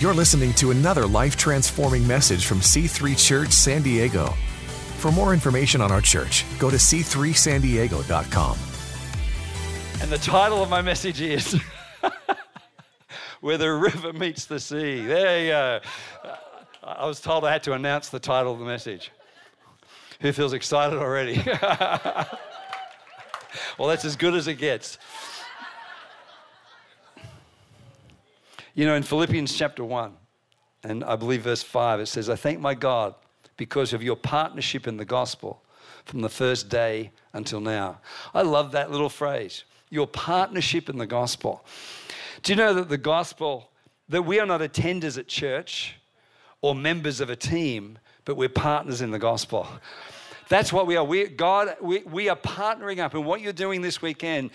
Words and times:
You're 0.00 0.14
listening 0.14 0.52
to 0.54 0.70
another 0.70 1.08
life 1.08 1.36
transforming 1.36 2.06
message 2.06 2.46
from 2.46 2.60
C3 2.60 3.18
Church 3.18 3.50
San 3.50 3.82
Diego. 3.82 4.32
For 4.98 5.10
more 5.10 5.34
information 5.34 5.80
on 5.80 5.90
our 5.90 6.00
church, 6.00 6.44
go 6.60 6.70
to 6.70 6.76
c3sandiego.com. 6.76 8.58
And 10.00 10.08
the 10.08 10.18
title 10.18 10.62
of 10.62 10.70
my 10.70 10.82
message 10.82 11.20
is 11.20 11.60
Where 13.40 13.58
the 13.58 13.72
River 13.72 14.12
Meets 14.12 14.44
the 14.44 14.60
Sea. 14.60 15.04
There 15.04 15.40
you 15.40 15.48
go. 15.48 15.80
I 16.84 17.04
was 17.04 17.20
told 17.20 17.44
I 17.44 17.50
had 17.50 17.64
to 17.64 17.72
announce 17.72 18.08
the 18.08 18.20
title 18.20 18.52
of 18.52 18.60
the 18.60 18.66
message. 18.66 19.10
Who 20.20 20.30
feels 20.30 20.52
excited 20.52 20.96
already? 20.96 21.42
well, 23.76 23.88
that's 23.88 24.04
as 24.04 24.14
good 24.14 24.34
as 24.34 24.46
it 24.46 24.58
gets. 24.58 24.96
You 28.78 28.86
know, 28.86 28.94
in 28.94 29.02
Philippians 29.02 29.58
chapter 29.58 29.82
1, 29.82 30.12
and 30.84 31.02
I 31.02 31.16
believe 31.16 31.42
verse 31.42 31.64
5, 31.64 31.98
it 31.98 32.06
says, 32.06 32.30
I 32.30 32.36
thank 32.36 32.60
my 32.60 32.74
God 32.74 33.16
because 33.56 33.92
of 33.92 34.04
your 34.04 34.14
partnership 34.14 34.86
in 34.86 34.96
the 34.96 35.04
gospel 35.04 35.64
from 36.04 36.20
the 36.20 36.28
first 36.28 36.68
day 36.68 37.10
until 37.32 37.58
now. 37.58 37.98
I 38.32 38.42
love 38.42 38.70
that 38.70 38.92
little 38.92 39.08
phrase, 39.08 39.64
your 39.90 40.06
partnership 40.06 40.88
in 40.88 40.96
the 40.96 41.08
gospel. 41.08 41.64
Do 42.44 42.52
you 42.52 42.56
know 42.56 42.72
that 42.74 42.88
the 42.88 42.98
gospel, 42.98 43.68
that 44.10 44.22
we 44.22 44.38
are 44.38 44.46
not 44.46 44.60
attenders 44.60 45.18
at 45.18 45.26
church 45.26 45.96
or 46.60 46.72
members 46.72 47.20
of 47.20 47.30
a 47.30 47.36
team, 47.36 47.98
but 48.24 48.36
we're 48.36 48.48
partners 48.48 49.00
in 49.00 49.10
the 49.10 49.18
gospel? 49.18 49.66
That's 50.48 50.72
what 50.72 50.86
we 50.86 50.96
are. 50.96 51.02
We, 51.02 51.26
God, 51.26 51.74
we, 51.80 52.02
we 52.04 52.28
are 52.28 52.36
partnering 52.36 53.00
up. 53.00 53.14
And 53.14 53.26
what 53.26 53.40
you're 53.40 53.52
doing 53.52 53.82
this 53.82 54.00
weekend, 54.00 54.52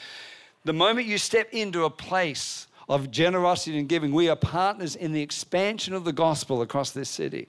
the 0.63 0.71
moment 0.71 1.07
you 1.07 1.17
step 1.17 1.49
into 1.51 1.83
a 1.83 1.89
place 1.89 2.67
of 2.93 3.09
generosity 3.09 3.79
and 3.79 3.89
giving. 3.89 4.13
We 4.13 4.29
are 4.29 4.35
partners 4.35 4.95
in 4.95 5.13
the 5.13 5.21
expansion 5.21 5.95
of 5.95 6.03
the 6.03 6.13
gospel 6.13 6.61
across 6.61 6.91
this 6.91 7.09
city. 7.09 7.47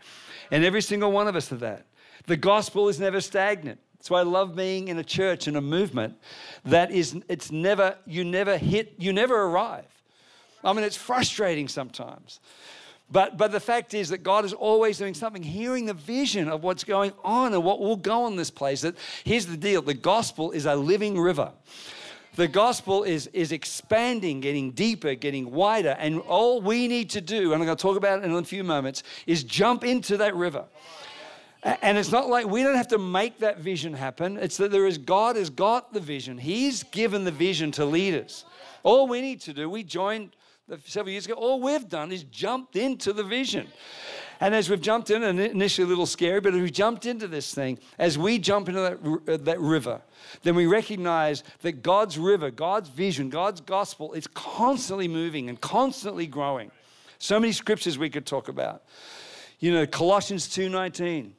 And 0.50 0.64
every 0.64 0.80
single 0.80 1.12
one 1.12 1.28
of 1.28 1.36
us 1.36 1.52
are 1.52 1.56
that. 1.56 1.84
The 2.24 2.38
gospel 2.38 2.88
is 2.88 2.98
never 2.98 3.20
stagnant. 3.20 3.78
That's 3.98 4.08
why 4.08 4.20
I 4.20 4.22
love 4.22 4.56
being 4.56 4.88
in 4.88 4.98
a 4.98 5.04
church 5.04 5.46
and 5.46 5.58
a 5.58 5.60
movement 5.60 6.16
that 6.64 6.90
is, 6.90 7.20
it's 7.28 7.52
never, 7.52 7.98
you 8.06 8.24
never 8.24 8.56
hit, 8.56 8.94
you 8.96 9.12
never 9.12 9.42
arrive. 9.42 9.84
I 10.64 10.72
mean, 10.72 10.82
it's 10.82 10.96
frustrating 10.96 11.68
sometimes. 11.68 12.40
But, 13.10 13.36
but 13.36 13.52
the 13.52 13.60
fact 13.60 13.92
is 13.92 14.08
that 14.08 14.22
God 14.22 14.46
is 14.46 14.54
always 14.54 14.96
doing 14.96 15.12
something, 15.12 15.42
hearing 15.42 15.84
the 15.84 15.92
vision 15.92 16.48
of 16.48 16.62
what's 16.62 16.84
going 16.84 17.12
on 17.22 17.52
and 17.52 17.62
what 17.62 17.80
will 17.80 17.96
go 17.96 18.24
on 18.24 18.36
this 18.36 18.50
place. 18.50 18.80
That 18.80 18.96
here's 19.24 19.44
the 19.44 19.58
deal: 19.58 19.82
the 19.82 19.92
gospel 19.92 20.52
is 20.52 20.64
a 20.64 20.74
living 20.74 21.20
river. 21.20 21.52
The 22.36 22.48
gospel 22.48 23.04
is, 23.04 23.28
is 23.28 23.52
expanding, 23.52 24.40
getting 24.40 24.72
deeper, 24.72 25.14
getting 25.14 25.52
wider. 25.52 25.96
And 25.98 26.20
all 26.20 26.60
we 26.60 26.88
need 26.88 27.10
to 27.10 27.20
do, 27.20 27.52
and 27.52 27.62
I'm 27.62 27.66
going 27.66 27.76
to 27.76 27.82
talk 27.82 27.96
about 27.96 28.18
it 28.18 28.24
in 28.24 28.32
a 28.32 28.42
few 28.42 28.64
moments, 28.64 29.04
is 29.26 29.44
jump 29.44 29.84
into 29.84 30.16
that 30.16 30.34
river. 30.34 30.64
And 31.62 31.96
it's 31.96 32.10
not 32.10 32.28
like 32.28 32.46
we 32.46 32.62
don't 32.62 32.76
have 32.76 32.88
to 32.88 32.98
make 32.98 33.38
that 33.38 33.58
vision 33.58 33.94
happen. 33.94 34.36
It's 34.36 34.56
that 34.58 34.70
there 34.70 34.86
is 34.86 34.98
God 34.98 35.36
has 35.36 35.48
got 35.48 35.92
the 35.92 36.00
vision. 36.00 36.36
He's 36.36 36.82
given 36.82 37.24
the 37.24 37.30
vision 37.30 37.70
to 37.72 37.84
leaders. 37.86 38.44
All 38.82 39.06
we 39.06 39.20
need 39.22 39.40
to 39.42 39.54
do, 39.54 39.70
we 39.70 39.82
joined 39.82 40.30
several 40.86 41.12
years 41.12 41.26
ago, 41.26 41.34
all 41.34 41.60
we've 41.60 41.88
done 41.88 42.12
is 42.12 42.24
jumped 42.24 42.76
into 42.76 43.12
the 43.12 43.22
vision. 43.22 43.66
And 44.40 44.54
as 44.54 44.68
we've 44.68 44.80
jumped 44.80 45.10
in, 45.10 45.22
initially 45.22 45.84
a 45.84 45.88
little 45.88 46.06
scary, 46.06 46.40
but 46.40 46.54
as 46.54 46.60
we 46.60 46.70
jumped 46.70 47.06
into 47.06 47.28
this 47.28 47.54
thing, 47.54 47.78
as 47.98 48.18
we 48.18 48.38
jump 48.38 48.68
into 48.68 48.80
that, 48.80 49.32
uh, 49.32 49.36
that 49.44 49.60
river, 49.60 50.02
then 50.42 50.54
we 50.54 50.66
recognize 50.66 51.44
that 51.62 51.82
God's 51.82 52.18
river, 52.18 52.50
God's 52.50 52.88
vision, 52.88 53.30
God's 53.30 53.60
gospel 53.60 54.12
is 54.12 54.26
constantly 54.26 55.08
moving 55.08 55.48
and 55.48 55.60
constantly 55.60 56.26
growing. 56.26 56.70
So 57.18 57.38
many 57.38 57.52
scriptures 57.52 57.96
we 57.96 58.10
could 58.10 58.26
talk 58.26 58.48
about. 58.48 58.82
You 59.60 59.72
know, 59.72 59.86
Colossians 59.86 60.48
2.19, 60.48 61.30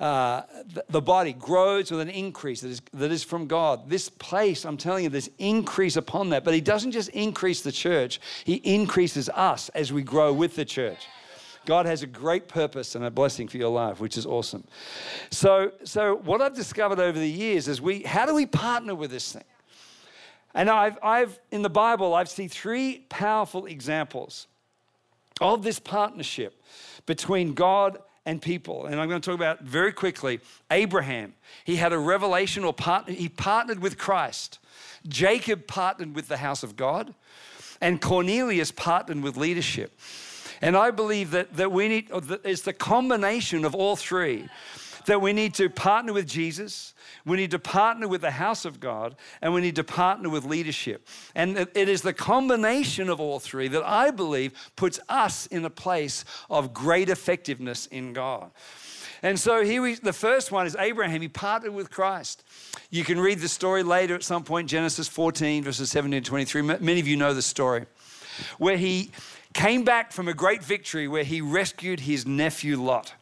uh, 0.00 0.42
the, 0.72 0.84
the, 0.88 1.00
body 1.00 1.32
grows 1.32 1.90
with 1.90 2.00
an 2.00 2.08
increase 2.08 2.60
that 2.60 2.68
is, 2.68 2.82
that 2.92 3.10
is 3.10 3.24
from 3.24 3.46
God. 3.46 3.90
This 3.90 4.08
place, 4.08 4.64
I'm 4.64 4.76
telling 4.76 5.04
you, 5.04 5.10
there's 5.10 5.30
increase 5.38 5.96
upon 5.96 6.30
that. 6.30 6.44
But 6.44 6.54
He 6.54 6.60
doesn't 6.60 6.92
just 6.92 7.08
increase 7.10 7.62
the 7.62 7.72
church, 7.72 8.20
He 8.44 8.54
increases 8.54 9.28
us 9.28 9.68
as 9.70 9.92
we 9.92 10.02
grow 10.02 10.32
with 10.32 10.56
the 10.56 10.64
church. 10.64 11.06
God 11.68 11.84
has 11.84 12.02
a 12.02 12.06
great 12.06 12.48
purpose 12.48 12.94
and 12.94 13.04
a 13.04 13.10
blessing 13.10 13.46
for 13.46 13.58
your 13.58 13.68
life, 13.68 14.00
which 14.00 14.16
is 14.16 14.24
awesome. 14.24 14.64
So, 15.30 15.70
so 15.84 16.16
what 16.16 16.40
I've 16.40 16.54
discovered 16.54 16.98
over 16.98 17.18
the 17.18 17.28
years 17.28 17.68
is 17.68 17.78
we, 17.78 18.00
how 18.04 18.24
do 18.24 18.34
we 18.34 18.46
partner 18.46 18.94
with 18.94 19.10
this 19.10 19.34
thing? 19.34 19.44
And 20.54 20.70
I've, 20.70 20.96
I've 21.02 21.38
in 21.50 21.60
the 21.60 21.68
Bible, 21.68 22.14
I've 22.14 22.30
seen 22.30 22.48
three 22.48 23.04
powerful 23.10 23.66
examples 23.66 24.46
of 25.42 25.62
this 25.62 25.78
partnership 25.78 26.58
between 27.04 27.52
God 27.52 27.98
and 28.24 28.40
people. 28.40 28.86
And 28.86 28.98
I'm 28.98 29.06
going 29.10 29.20
to 29.20 29.30
talk 29.30 29.38
about 29.38 29.60
very 29.60 29.92
quickly 29.92 30.40
Abraham. 30.70 31.34
He 31.66 31.76
had 31.76 31.92
a 31.92 31.98
revelation 31.98 32.64
or 32.64 32.72
partner, 32.72 33.12
he 33.12 33.28
partnered 33.28 33.80
with 33.80 33.98
Christ. 33.98 34.58
Jacob 35.06 35.66
partnered 35.66 36.14
with 36.14 36.28
the 36.28 36.38
house 36.38 36.62
of 36.62 36.76
God. 36.76 37.12
And 37.78 38.00
Cornelius 38.00 38.72
partnered 38.72 39.22
with 39.22 39.36
leadership. 39.36 39.92
And 40.60 40.76
I 40.76 40.90
believe 40.90 41.30
that, 41.32 41.56
that 41.56 41.72
we 41.72 41.88
need, 41.88 42.10
it's 42.44 42.62
the 42.62 42.72
combination 42.72 43.64
of 43.64 43.74
all 43.74 43.96
three 43.96 44.48
that 45.08 45.20
we 45.22 45.32
need 45.32 45.54
to 45.54 45.68
partner 45.68 46.12
with 46.12 46.28
Jesus, 46.28 46.94
we 47.24 47.36
need 47.36 47.50
to 47.50 47.58
partner 47.58 48.06
with 48.06 48.20
the 48.20 48.30
house 48.30 48.64
of 48.64 48.78
God, 48.78 49.16
and 49.42 49.52
we 49.52 49.60
need 49.60 49.76
to 49.76 49.84
partner 49.84 50.28
with 50.28 50.44
leadership. 50.44 51.08
And 51.34 51.56
it 51.58 51.88
is 51.88 52.02
the 52.02 52.12
combination 52.12 53.08
of 53.08 53.18
all 53.18 53.40
three 53.40 53.68
that 53.68 53.82
I 53.84 54.10
believe 54.10 54.52
puts 54.76 55.00
us 55.08 55.46
in 55.46 55.64
a 55.64 55.70
place 55.70 56.24
of 56.48 56.72
great 56.72 57.08
effectiveness 57.08 57.86
in 57.86 58.12
God. 58.12 58.50
And 59.22 59.40
so 59.40 59.64
here 59.64 59.82
we, 59.82 59.94
the 59.94 60.12
first 60.12 60.52
one 60.52 60.66
is 60.66 60.76
Abraham. 60.78 61.20
He 61.22 61.28
partnered 61.28 61.74
with 61.74 61.90
Christ. 61.90 62.44
You 62.90 63.02
can 63.02 63.18
read 63.18 63.40
the 63.40 63.48
story 63.48 63.82
later 63.82 64.14
at 64.14 64.22
some 64.22 64.44
point, 64.44 64.68
Genesis 64.68 65.08
14, 65.08 65.64
verses 65.64 65.90
17 65.90 66.22
to 66.22 66.28
23. 66.28 66.62
Many 66.62 67.00
of 67.00 67.08
you 67.08 67.16
know 67.16 67.34
the 67.34 67.42
story, 67.42 67.86
where 68.58 68.76
he 68.76 69.10
came 69.54 69.84
back 69.84 70.12
from 70.12 70.28
a 70.28 70.34
great 70.34 70.62
victory 70.62 71.08
where 71.08 71.24
he 71.24 71.40
rescued 71.40 72.00
his 72.00 72.26
nephew 72.26 72.80
Lot. 72.80 73.14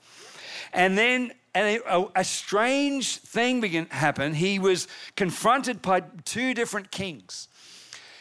And 0.73 0.97
then 0.99 1.33
and 1.57 1.81
a, 2.15 2.23
strange 2.23 3.17
thing 3.17 3.63
began 3.63 3.87
to 3.87 3.95
happen. 3.95 4.35
He 4.35 4.59
was 4.59 4.89
confronted 5.17 5.81
by 5.81 6.01
two 6.27 6.53
different 6.53 6.91
kings. 6.91 7.49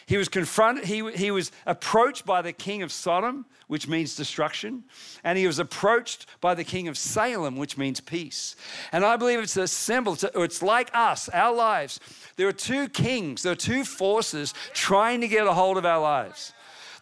He 0.06 0.16
was 0.16 0.30
confronted, 0.30 0.86
he, 0.86 1.12
he 1.12 1.32
was 1.32 1.52
approached 1.66 2.26
by 2.26 2.42
the 2.42 2.54
king 2.54 2.82
of 2.82 2.94
Sodom, 2.94 3.46
which 3.68 3.90
means 3.90 4.16
destruction, 4.16 4.84
and 5.24 5.38
he 5.38 5.48
was 5.48 5.60
approached 5.60 6.28
by 6.40 6.54
the 6.54 6.64
king 6.64 6.88
of 6.88 6.98
Salem, 6.98 7.58
which 7.58 7.78
means 7.78 8.00
peace. 8.00 8.56
And 8.94 9.04
I 9.04 9.18
believe 9.18 9.40
it's 9.40 9.58
a 9.58 9.68
symbol, 9.68 10.16
it's 10.36 10.62
like 10.62 10.90
us, 10.94 11.28
our 11.30 11.54
lives. 11.54 12.00
There 12.38 12.48
are 12.48 12.54
two 12.54 12.88
kings, 12.88 13.44
there 13.44 13.52
are 13.52 13.56
two 13.56 13.84
forces 13.84 14.54
trying 14.74 15.20
to 15.22 15.28
get 15.28 15.46
a 15.46 15.54
hold 15.54 15.78
of 15.78 15.86
our 15.86 16.00
lives. 16.00 16.54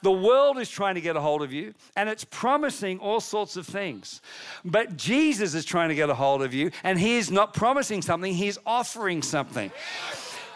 The 0.04 0.12
world 0.12 0.60
is 0.60 0.70
trying 0.70 0.96
to 0.96 1.02
get 1.02 1.16
a 1.16 1.22
hold 1.22 1.42
of 1.42 1.52
you 1.52 1.74
and 1.96 2.10
it's 2.10 2.26
promising 2.26 3.00
all 3.00 3.22
sorts 3.22 3.56
of 3.56 3.66
things. 3.66 4.22
But 4.64 4.98
Jesus 4.98 5.56
is 5.56 5.64
trying 5.66 5.90
to 5.90 5.96
get 5.96 6.10
a 6.10 6.14
hold 6.14 6.44
of 6.44 6.54
you 6.54 6.72
and 6.84 7.00
he 7.00 7.16
is 7.16 7.32
not 7.32 7.54
promising 7.54 8.02
something, 8.02 8.34
he's 8.34 8.60
offering 8.66 9.22
something. 9.22 9.72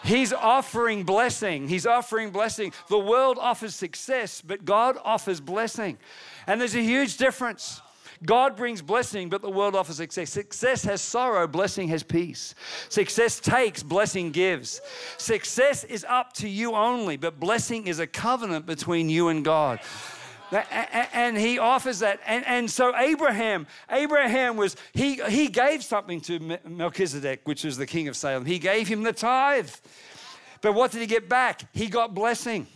He's 0.04 0.32
offering 0.32 1.02
blessing. 1.02 1.66
He's 1.66 1.86
offering 1.86 2.30
blessing. 2.30 2.72
The 2.88 2.98
world 2.98 3.36
offers 3.40 3.74
success, 3.74 4.40
but 4.40 4.64
God 4.64 4.96
offers 5.02 5.40
blessing. 5.40 5.98
And 6.46 6.60
there's 6.60 6.76
a 6.76 6.82
huge 6.82 7.16
difference. 7.16 7.80
God 8.24 8.56
brings 8.56 8.82
blessing, 8.82 9.28
but 9.28 9.42
the 9.42 9.50
world 9.50 9.74
offers 9.74 9.96
success. 9.96 10.30
Success 10.30 10.82
has 10.84 11.00
sorrow, 11.00 11.46
blessing 11.46 11.88
has 11.88 12.02
peace. 12.02 12.54
Success 12.88 13.38
takes, 13.38 13.82
blessing 13.82 14.30
gives. 14.30 14.80
Success 15.18 15.84
is 15.84 16.04
up 16.08 16.32
to 16.34 16.48
you 16.48 16.74
only, 16.74 17.16
but 17.16 17.38
blessing 17.38 17.86
is 17.86 17.98
a 18.00 18.06
covenant 18.06 18.66
between 18.66 19.08
you 19.08 19.28
and 19.28 19.44
God. 19.44 19.80
And 20.50 21.36
he 21.36 21.58
offers 21.58 21.98
that. 21.98 22.20
And, 22.26 22.44
and 22.46 22.70
so 22.70 22.96
Abraham, 22.96 23.66
Abraham 23.90 24.56
was, 24.56 24.76
he, 24.92 25.16
he 25.28 25.48
gave 25.48 25.84
something 25.84 26.20
to 26.22 26.58
Melchizedek, 26.66 27.42
which 27.44 27.64
was 27.64 27.76
the 27.76 27.86
king 27.86 28.08
of 28.08 28.16
Salem. 28.16 28.46
He 28.46 28.58
gave 28.58 28.88
him 28.88 29.02
the 29.02 29.12
tithe. 29.12 29.70
But 30.60 30.72
what 30.74 30.90
did 30.90 31.02
he 31.02 31.06
get 31.06 31.28
back? 31.28 31.62
He 31.72 31.86
got 31.86 32.14
blessing. 32.14 32.66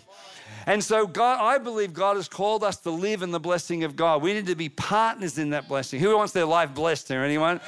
And 0.66 0.82
so, 0.82 1.06
God, 1.06 1.40
I 1.40 1.58
believe 1.58 1.92
God 1.92 2.16
has 2.16 2.28
called 2.28 2.62
us 2.62 2.76
to 2.78 2.90
live 2.90 3.22
in 3.22 3.30
the 3.30 3.40
blessing 3.40 3.84
of 3.84 3.96
God. 3.96 4.22
We 4.22 4.32
need 4.32 4.46
to 4.46 4.54
be 4.54 4.68
partners 4.68 5.38
in 5.38 5.50
that 5.50 5.68
blessing. 5.68 6.00
Who 6.00 6.16
wants 6.16 6.32
their 6.32 6.44
life 6.44 6.74
blessed 6.74 7.08
there? 7.08 7.24
Anyone? 7.24 7.60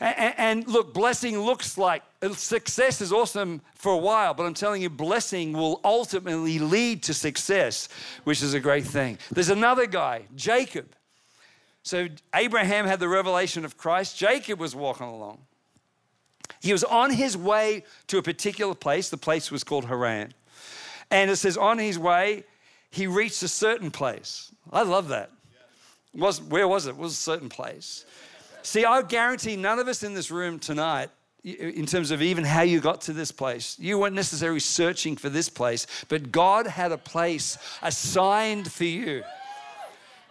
And, 0.00 0.34
and 0.38 0.68
look, 0.68 0.94
blessing 0.94 1.38
looks 1.40 1.76
like 1.76 2.02
uh, 2.22 2.30
success 2.30 3.00
is 3.00 3.12
awesome 3.12 3.60
for 3.74 3.92
a 3.92 3.96
while, 3.96 4.32
but 4.34 4.46
I'm 4.46 4.54
telling 4.54 4.82
you, 4.82 4.90
blessing 4.90 5.52
will 5.52 5.80
ultimately 5.84 6.58
lead 6.58 7.02
to 7.04 7.14
success, 7.14 7.88
which 8.24 8.42
is 8.42 8.54
a 8.54 8.60
great 8.60 8.84
thing. 8.84 9.18
There's 9.30 9.48
another 9.48 9.86
guy, 9.86 10.22
Jacob. 10.36 10.94
So, 11.82 12.08
Abraham 12.34 12.86
had 12.86 13.00
the 13.00 13.08
revelation 13.08 13.64
of 13.64 13.76
Christ, 13.76 14.16
Jacob 14.16 14.60
was 14.60 14.74
walking 14.76 15.06
along. 15.06 15.38
He 16.60 16.72
was 16.72 16.84
on 16.84 17.12
his 17.12 17.36
way 17.36 17.84
to 18.08 18.18
a 18.18 18.22
particular 18.22 18.74
place. 18.74 19.10
The 19.10 19.16
place 19.16 19.50
was 19.50 19.62
called 19.62 19.84
Haran. 19.84 20.32
And 21.10 21.30
it 21.30 21.36
says, 21.36 21.56
on 21.56 21.78
his 21.78 21.98
way, 21.98 22.44
he 22.90 23.06
reached 23.06 23.42
a 23.42 23.48
certain 23.48 23.90
place. 23.90 24.52
I 24.70 24.82
love 24.82 25.08
that. 25.08 25.30
Was, 26.14 26.40
where 26.40 26.66
was 26.66 26.86
it? 26.86 26.90
It 26.90 26.96
was 26.96 27.12
a 27.12 27.16
certain 27.16 27.48
place. 27.48 28.04
See, 28.62 28.84
I 28.84 29.02
guarantee 29.02 29.56
none 29.56 29.78
of 29.78 29.88
us 29.88 30.02
in 30.02 30.14
this 30.14 30.30
room 30.30 30.58
tonight, 30.58 31.10
in 31.44 31.86
terms 31.86 32.10
of 32.10 32.20
even 32.20 32.44
how 32.44 32.62
you 32.62 32.80
got 32.80 33.02
to 33.02 33.12
this 33.12 33.30
place, 33.30 33.76
you 33.78 33.98
weren't 33.98 34.14
necessarily 34.14 34.60
searching 34.60 35.16
for 35.16 35.28
this 35.28 35.48
place, 35.48 35.86
but 36.08 36.32
God 36.32 36.66
had 36.66 36.92
a 36.92 36.98
place 36.98 37.56
assigned 37.82 38.70
for 38.70 38.84
you. 38.84 39.22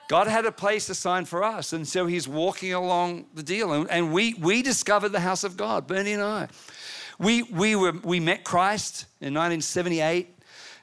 God 0.07 0.27
had 0.27 0.45
a 0.45 0.51
place 0.51 0.89
assigned 0.89 1.27
for 1.27 1.43
us. 1.43 1.73
And 1.73 1.87
so 1.87 2.05
he's 2.05 2.27
walking 2.27 2.73
along 2.73 3.25
the 3.33 3.43
deal. 3.43 3.73
And, 3.73 3.89
and 3.89 4.13
we, 4.13 4.35
we 4.35 4.61
discovered 4.61 5.09
the 5.09 5.19
house 5.19 5.43
of 5.43 5.57
God, 5.57 5.85
Bernie 5.85 6.13
and 6.13 6.23
I. 6.23 6.47
We, 7.19 7.43
we, 7.43 7.75
were, 7.75 7.91
we 7.91 8.19
met 8.19 8.43
Christ 8.43 9.05
in 9.19 9.33
1978 9.33 10.36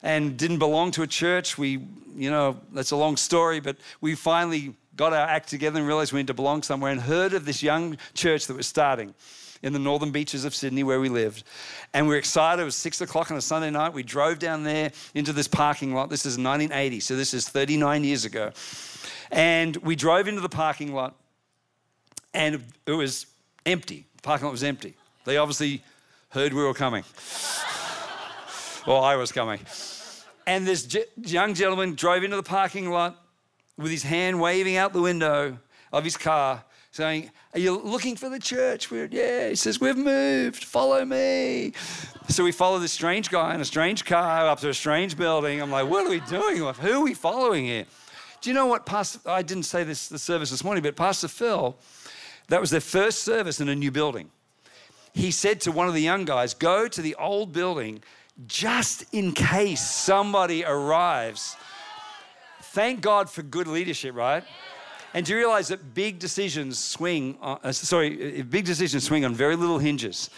and 0.04 0.36
didn't 0.36 0.58
belong 0.58 0.92
to 0.92 1.02
a 1.02 1.06
church. 1.06 1.58
We, 1.58 1.80
you 2.14 2.30
know, 2.30 2.60
that's 2.72 2.92
a 2.92 2.96
long 2.96 3.16
story, 3.16 3.58
but 3.58 3.76
we 4.00 4.14
finally 4.14 4.74
got 4.94 5.12
our 5.12 5.26
act 5.26 5.48
together 5.48 5.78
and 5.78 5.88
realized 5.88 6.12
we 6.12 6.20
need 6.20 6.28
to 6.28 6.34
belong 6.34 6.62
somewhere 6.62 6.92
and 6.92 7.00
heard 7.00 7.32
of 7.32 7.46
this 7.46 7.62
young 7.62 7.96
church 8.12 8.46
that 8.46 8.56
was 8.56 8.66
starting 8.66 9.14
in 9.62 9.72
the 9.72 9.78
northern 9.78 10.10
beaches 10.10 10.44
of 10.44 10.54
Sydney 10.54 10.84
where 10.84 11.00
we 11.00 11.08
lived. 11.08 11.42
And 11.94 12.06
we 12.06 12.14
are 12.14 12.18
excited. 12.18 12.60
It 12.60 12.66
was 12.66 12.76
six 12.76 13.00
o'clock 13.00 13.30
on 13.30 13.38
a 13.38 13.40
Sunday 13.40 13.70
night. 13.70 13.94
We 13.94 14.02
drove 14.02 14.38
down 14.38 14.62
there 14.62 14.92
into 15.14 15.32
this 15.32 15.48
parking 15.48 15.94
lot. 15.94 16.10
This 16.10 16.26
is 16.26 16.34
1980, 16.34 17.00
so 17.00 17.16
this 17.16 17.32
is 17.32 17.48
39 17.48 18.04
years 18.04 18.26
ago. 18.26 18.52
And 19.32 19.74
we 19.78 19.96
drove 19.96 20.28
into 20.28 20.42
the 20.42 20.50
parking 20.50 20.94
lot, 20.94 21.16
and 22.34 22.62
it 22.86 22.92
was 22.92 23.24
empty. 23.64 24.04
The 24.16 24.22
parking 24.22 24.44
lot 24.44 24.52
was 24.52 24.62
empty. 24.62 24.94
They 25.24 25.38
obviously 25.38 25.82
heard 26.28 26.52
we 26.52 26.62
were 26.62 26.74
coming. 26.74 27.04
well, 28.86 29.02
I 29.02 29.16
was 29.16 29.32
coming. 29.32 29.60
And 30.46 30.66
this 30.66 30.96
young 31.16 31.54
gentleman 31.54 31.94
drove 31.94 32.22
into 32.22 32.36
the 32.36 32.42
parking 32.42 32.90
lot 32.90 33.22
with 33.76 33.90
his 33.90 34.02
hand 34.02 34.40
waving 34.40 34.76
out 34.76 34.92
the 34.92 35.00
window 35.00 35.58
of 35.92 36.04
his 36.04 36.16
car, 36.16 36.62
saying, 36.90 37.30
Are 37.54 37.58
you 37.58 37.78
looking 37.78 38.16
for 38.16 38.28
the 38.28 38.38
church? 38.38 38.90
We're, 38.90 39.06
yeah. 39.06 39.48
He 39.48 39.54
says, 39.56 39.80
We've 39.80 39.96
moved, 39.96 40.64
follow 40.64 41.04
me. 41.04 41.72
So 42.28 42.44
we 42.44 42.52
follow 42.52 42.78
this 42.78 42.92
strange 42.92 43.30
guy 43.30 43.54
in 43.54 43.60
a 43.60 43.64
strange 43.64 44.04
car 44.04 44.48
up 44.48 44.60
to 44.60 44.68
a 44.68 44.74
strange 44.74 45.16
building. 45.16 45.60
I'm 45.62 45.70
like, 45.70 45.88
What 45.88 46.06
are 46.06 46.10
we 46.10 46.20
doing? 46.20 46.58
Who 46.58 46.92
are 46.92 47.00
we 47.00 47.14
following 47.14 47.64
here? 47.64 47.86
Do 48.40 48.50
you 48.50 48.54
know 48.54 48.66
what 48.66 48.84
Pastor, 48.84 49.20
I 49.26 49.42
didn't 49.42 49.62
say 49.62 49.84
this 49.84 50.08
the 50.08 50.18
service 50.18 50.50
this 50.50 50.62
morning, 50.62 50.82
but 50.82 50.96
Pastor 50.96 51.28
Phil, 51.28 51.76
that 52.48 52.60
was 52.60 52.70
their 52.70 52.80
first 52.80 53.22
service 53.22 53.60
in 53.60 53.70
a 53.70 53.74
new 53.74 53.90
building. 53.90 54.30
He 55.14 55.30
said 55.30 55.60
to 55.62 55.72
one 55.72 55.88
of 55.88 55.94
the 55.94 56.02
young 56.02 56.24
guys, 56.24 56.52
Go 56.52 56.86
to 56.88 57.00
the 57.00 57.14
old 57.14 57.52
building 57.52 58.02
just 58.46 59.04
in 59.12 59.32
case 59.32 59.80
somebody 59.80 60.64
arrives. 60.64 61.56
Thank 62.60 63.00
God 63.00 63.30
for 63.30 63.42
good 63.42 63.68
leadership, 63.68 64.14
right? 64.14 64.44
And 65.14 65.24
do 65.24 65.32
you 65.32 65.38
realize 65.38 65.68
that 65.68 65.94
big 65.94 66.18
decisions 66.18 66.76
swing, 66.76 67.38
on, 67.40 67.60
uh, 67.62 67.70
sorry, 67.70 68.40
uh, 68.40 68.42
big 68.42 68.64
decisions 68.64 69.04
swing 69.04 69.24
on 69.24 69.32
very 69.32 69.54
little 69.54 69.78
hinges? 69.78 70.28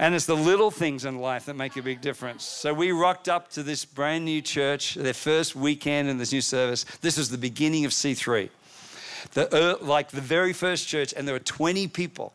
And 0.00 0.16
it's 0.16 0.26
the 0.26 0.34
little 0.34 0.72
things 0.72 1.04
in 1.04 1.20
life 1.20 1.46
that 1.46 1.54
make 1.54 1.76
a 1.76 1.82
big 1.82 2.00
difference. 2.00 2.42
So 2.42 2.74
we 2.74 2.90
rocked 2.90 3.28
up 3.28 3.50
to 3.50 3.62
this 3.62 3.84
brand 3.84 4.24
new 4.24 4.42
church, 4.42 4.96
their 4.96 5.14
first 5.14 5.54
weekend 5.54 6.08
in 6.08 6.18
this 6.18 6.32
new 6.32 6.40
service. 6.40 6.84
This 7.00 7.16
was 7.16 7.30
the 7.30 7.38
beginning 7.38 7.84
of 7.84 7.92
C3, 7.92 8.50
the, 9.34 9.54
uh, 9.54 9.76
like 9.80 10.10
the 10.10 10.20
very 10.20 10.52
first 10.52 10.88
church, 10.88 11.14
and 11.16 11.28
there 11.28 11.34
were 11.34 11.38
20 11.38 11.86
people 11.86 12.32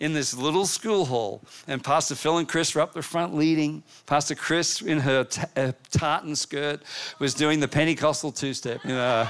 in 0.00 0.12
this 0.12 0.34
little 0.34 0.66
school 0.66 1.04
hall. 1.04 1.42
And 1.66 1.82
Pastor 1.82 2.14
Phil 2.14 2.38
and 2.38 2.48
Chris 2.48 2.74
were 2.74 2.80
up 2.80 2.92
the 2.92 3.02
front 3.02 3.34
leading. 3.34 3.82
Pastor 4.06 4.34
Chris, 4.34 4.80
in 4.80 5.00
her 5.00 5.24
t- 5.24 5.42
uh, 5.56 5.72
tartan 5.90 6.36
skirt, 6.36 6.82
was 7.18 7.34
doing 7.34 7.60
the 7.60 7.68
Pentecostal 7.68 8.32
two 8.32 8.54
step. 8.54 8.84
You 8.84 8.94
know. 8.94 9.28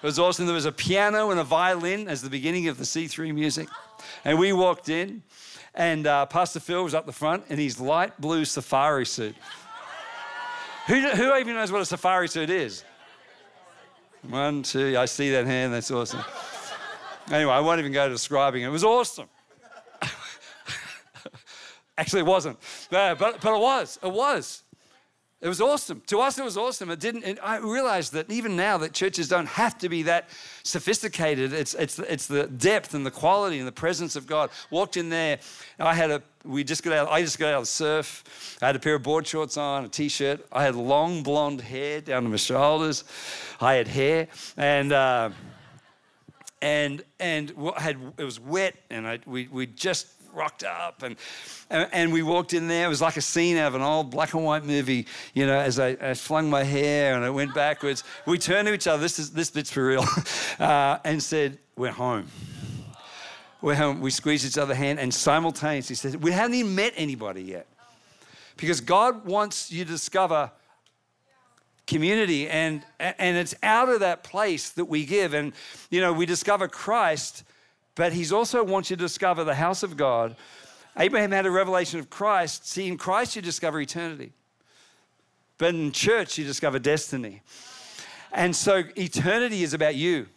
It 0.00 0.06
was 0.06 0.18
awesome. 0.18 0.46
There 0.46 0.54
was 0.54 0.64
a 0.64 0.72
piano 0.72 1.30
and 1.30 1.40
a 1.40 1.44
violin 1.44 2.06
as 2.06 2.22
the 2.22 2.30
beginning 2.30 2.68
of 2.68 2.78
the 2.78 2.84
C3 2.84 3.34
music. 3.34 3.68
And 4.24 4.38
we 4.38 4.52
walked 4.52 4.88
in, 4.88 5.24
and 5.74 6.06
uh, 6.06 6.26
Pastor 6.26 6.60
Phil 6.60 6.84
was 6.84 6.94
up 6.94 7.04
the 7.04 7.12
front 7.12 7.44
in 7.48 7.58
his 7.58 7.80
light 7.80 8.18
blue 8.20 8.44
safari 8.44 9.04
suit. 9.04 9.34
Who, 10.86 11.00
who 11.00 11.36
even 11.36 11.54
knows 11.54 11.72
what 11.72 11.82
a 11.82 11.84
safari 11.84 12.28
suit 12.28 12.48
is? 12.48 12.84
One, 14.28 14.62
two, 14.62 14.96
I 14.96 15.06
see 15.06 15.30
that 15.32 15.46
hand, 15.46 15.74
that's 15.74 15.90
awesome. 15.90 16.20
Anyway, 17.30 17.52
I 17.52 17.60
won't 17.60 17.78
even 17.78 17.92
go 17.92 18.08
describing 18.08 18.62
it. 18.62 18.66
It 18.66 18.70
was 18.70 18.84
awesome. 18.84 19.28
Actually, 21.98 22.20
it 22.20 22.26
wasn't, 22.26 22.58
but, 22.90 23.18
but, 23.18 23.34
it 23.34 23.60
was. 23.60 23.98
It 24.02 24.12
was. 24.12 24.62
It 25.40 25.46
was 25.46 25.60
awesome. 25.60 26.02
To 26.08 26.20
us, 26.20 26.36
it 26.36 26.44
was 26.44 26.56
awesome. 26.56 26.90
It 26.90 26.98
didn't. 26.98 27.38
I 27.40 27.58
realized 27.58 28.12
that 28.14 28.28
even 28.28 28.56
now 28.56 28.78
that 28.78 28.92
churches 28.92 29.28
don't 29.28 29.46
have 29.46 29.78
to 29.78 29.88
be 29.88 30.02
that 30.04 30.30
sophisticated. 30.64 31.52
It's 31.52 31.74
it's 31.74 31.98
it's 32.00 32.26
the 32.26 32.48
depth 32.48 32.92
and 32.94 33.06
the 33.06 33.10
quality 33.12 33.58
and 33.58 33.68
the 33.68 33.72
presence 33.72 34.16
of 34.16 34.26
God. 34.26 34.50
Walked 34.70 34.96
in 34.96 35.10
there. 35.10 35.38
I 35.78 35.94
had 35.94 36.10
a. 36.10 36.22
We 36.44 36.64
just 36.64 36.82
got 36.82 36.92
out. 36.92 37.08
I 37.08 37.22
just 37.22 37.38
got 37.38 37.52
out 37.52 37.58
of 37.58 37.62
the 37.62 37.66
surf. 37.66 38.58
I 38.60 38.66
had 38.66 38.74
a 38.74 38.80
pair 38.80 38.96
of 38.96 39.04
board 39.04 39.28
shorts 39.28 39.56
on, 39.56 39.84
a 39.84 39.88
t-shirt. 39.88 40.44
I 40.50 40.64
had 40.64 40.74
long 40.74 41.22
blonde 41.22 41.60
hair 41.60 42.00
down 42.00 42.24
to 42.24 42.28
my 42.30 42.36
shoulders. 42.36 43.04
I 43.60 43.74
had 43.74 43.86
hair 43.86 44.26
and. 44.56 44.92
Uh, 44.92 45.30
and 46.62 47.02
and 47.20 47.52
had 47.76 47.98
it 48.18 48.24
was 48.24 48.40
wet, 48.40 48.74
and 48.90 49.06
I, 49.06 49.18
we 49.26 49.48
we 49.48 49.66
just 49.66 50.06
rocked 50.38 50.64
up 50.64 51.02
and, 51.02 51.16
and 51.70 52.12
we 52.12 52.22
walked 52.22 52.54
in 52.54 52.68
there. 52.68 52.86
It 52.86 52.88
was 52.88 53.02
like 53.02 53.16
a 53.16 53.22
scene 53.22 53.56
out 53.56 53.68
of 53.68 53.74
an 53.74 53.82
old 53.82 54.10
black 54.10 54.34
and 54.34 54.44
white 54.44 54.64
movie, 54.64 55.06
you 55.34 55.46
know, 55.46 55.58
as 55.58 55.78
I, 55.78 55.96
I 56.00 56.14
flung 56.14 56.48
my 56.48 56.62
hair 56.62 57.16
and 57.16 57.24
I 57.24 57.30
went 57.30 57.54
backwards. 57.54 58.04
We 58.26 58.38
turned 58.38 58.68
to 58.68 58.74
each 58.74 58.86
other, 58.86 59.02
this, 59.02 59.18
is, 59.18 59.30
this 59.30 59.50
bit's 59.50 59.70
for 59.70 59.86
real, 59.86 60.04
uh, 60.58 60.98
and 61.04 61.22
said, 61.22 61.58
We're 61.76 61.92
home. 61.92 62.28
We're 63.60 63.74
home. 63.74 64.00
We 64.00 64.10
squeezed 64.10 64.46
each 64.46 64.58
other's 64.58 64.76
hand 64.76 65.00
and 65.00 65.12
simultaneously 65.12 65.96
said, 65.96 66.22
We 66.22 66.32
haven't 66.32 66.54
even 66.54 66.74
met 66.74 66.92
anybody 66.96 67.42
yet. 67.42 67.66
Because 68.56 68.80
God 68.80 69.24
wants 69.24 69.70
you 69.70 69.84
to 69.84 69.90
discover 69.90 70.50
community 71.88 72.48
and 72.48 72.84
and 73.00 73.36
it's 73.36 73.56
out 73.64 73.88
of 73.88 74.00
that 74.00 74.22
place 74.22 74.70
that 74.70 74.84
we 74.84 75.04
give 75.04 75.34
and 75.34 75.52
you 75.90 76.00
know 76.00 76.12
we 76.12 76.26
discover 76.26 76.68
christ 76.68 77.42
but 77.98 78.12
he's 78.12 78.32
also 78.32 78.62
wants 78.62 78.90
you 78.90 78.96
to 78.96 79.02
discover 79.02 79.42
the 79.42 79.56
house 79.56 79.82
of 79.82 79.96
God. 79.96 80.36
Abraham 80.96 81.32
had 81.32 81.46
a 81.46 81.50
revelation 81.50 81.98
of 81.98 82.08
Christ. 82.08 82.64
See, 82.64 82.86
in 82.86 82.96
Christ, 82.96 83.34
you 83.34 83.42
discover 83.42 83.80
eternity. 83.80 84.30
But 85.58 85.74
in 85.74 85.90
church, 85.90 86.38
you 86.38 86.44
discover 86.44 86.78
destiny. 86.78 87.42
And 88.32 88.54
so 88.54 88.84
eternity 88.96 89.64
is 89.64 89.74
about 89.74 89.96
you, 89.96 90.28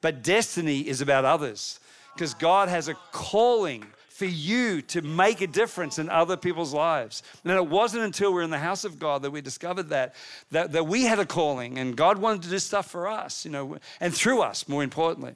but 0.00 0.22
destiny 0.22 0.80
is 0.80 1.02
about 1.02 1.26
others. 1.26 1.78
Because 2.14 2.32
God 2.32 2.70
has 2.70 2.88
a 2.88 2.94
calling 3.12 3.84
for 4.14 4.26
you 4.26 4.80
to 4.80 5.02
make 5.02 5.40
a 5.40 5.46
difference 5.48 5.98
in 5.98 6.08
other 6.08 6.36
people's 6.36 6.72
lives. 6.72 7.24
And 7.42 7.52
it 7.52 7.66
wasn't 7.66 8.04
until 8.04 8.32
we 8.32 8.42
are 8.42 8.44
in 8.44 8.50
the 8.50 8.60
house 8.60 8.84
of 8.84 9.00
God 9.00 9.22
that 9.22 9.32
we 9.32 9.40
discovered 9.40 9.88
that, 9.88 10.14
that, 10.52 10.70
that 10.70 10.86
we 10.86 11.02
had 11.02 11.18
a 11.18 11.26
calling 11.26 11.78
and 11.78 11.96
God 11.96 12.18
wanted 12.18 12.42
to 12.42 12.48
do 12.48 12.60
stuff 12.60 12.88
for 12.88 13.08
us, 13.08 13.44
you 13.44 13.50
know, 13.50 13.76
and 13.98 14.14
through 14.14 14.40
us, 14.40 14.68
more 14.68 14.84
importantly. 14.84 15.34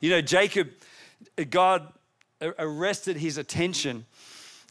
You 0.00 0.10
know, 0.10 0.20
Jacob 0.20 0.70
God 1.50 1.86
arrested 2.58 3.16
his 3.16 3.38
attention 3.38 4.06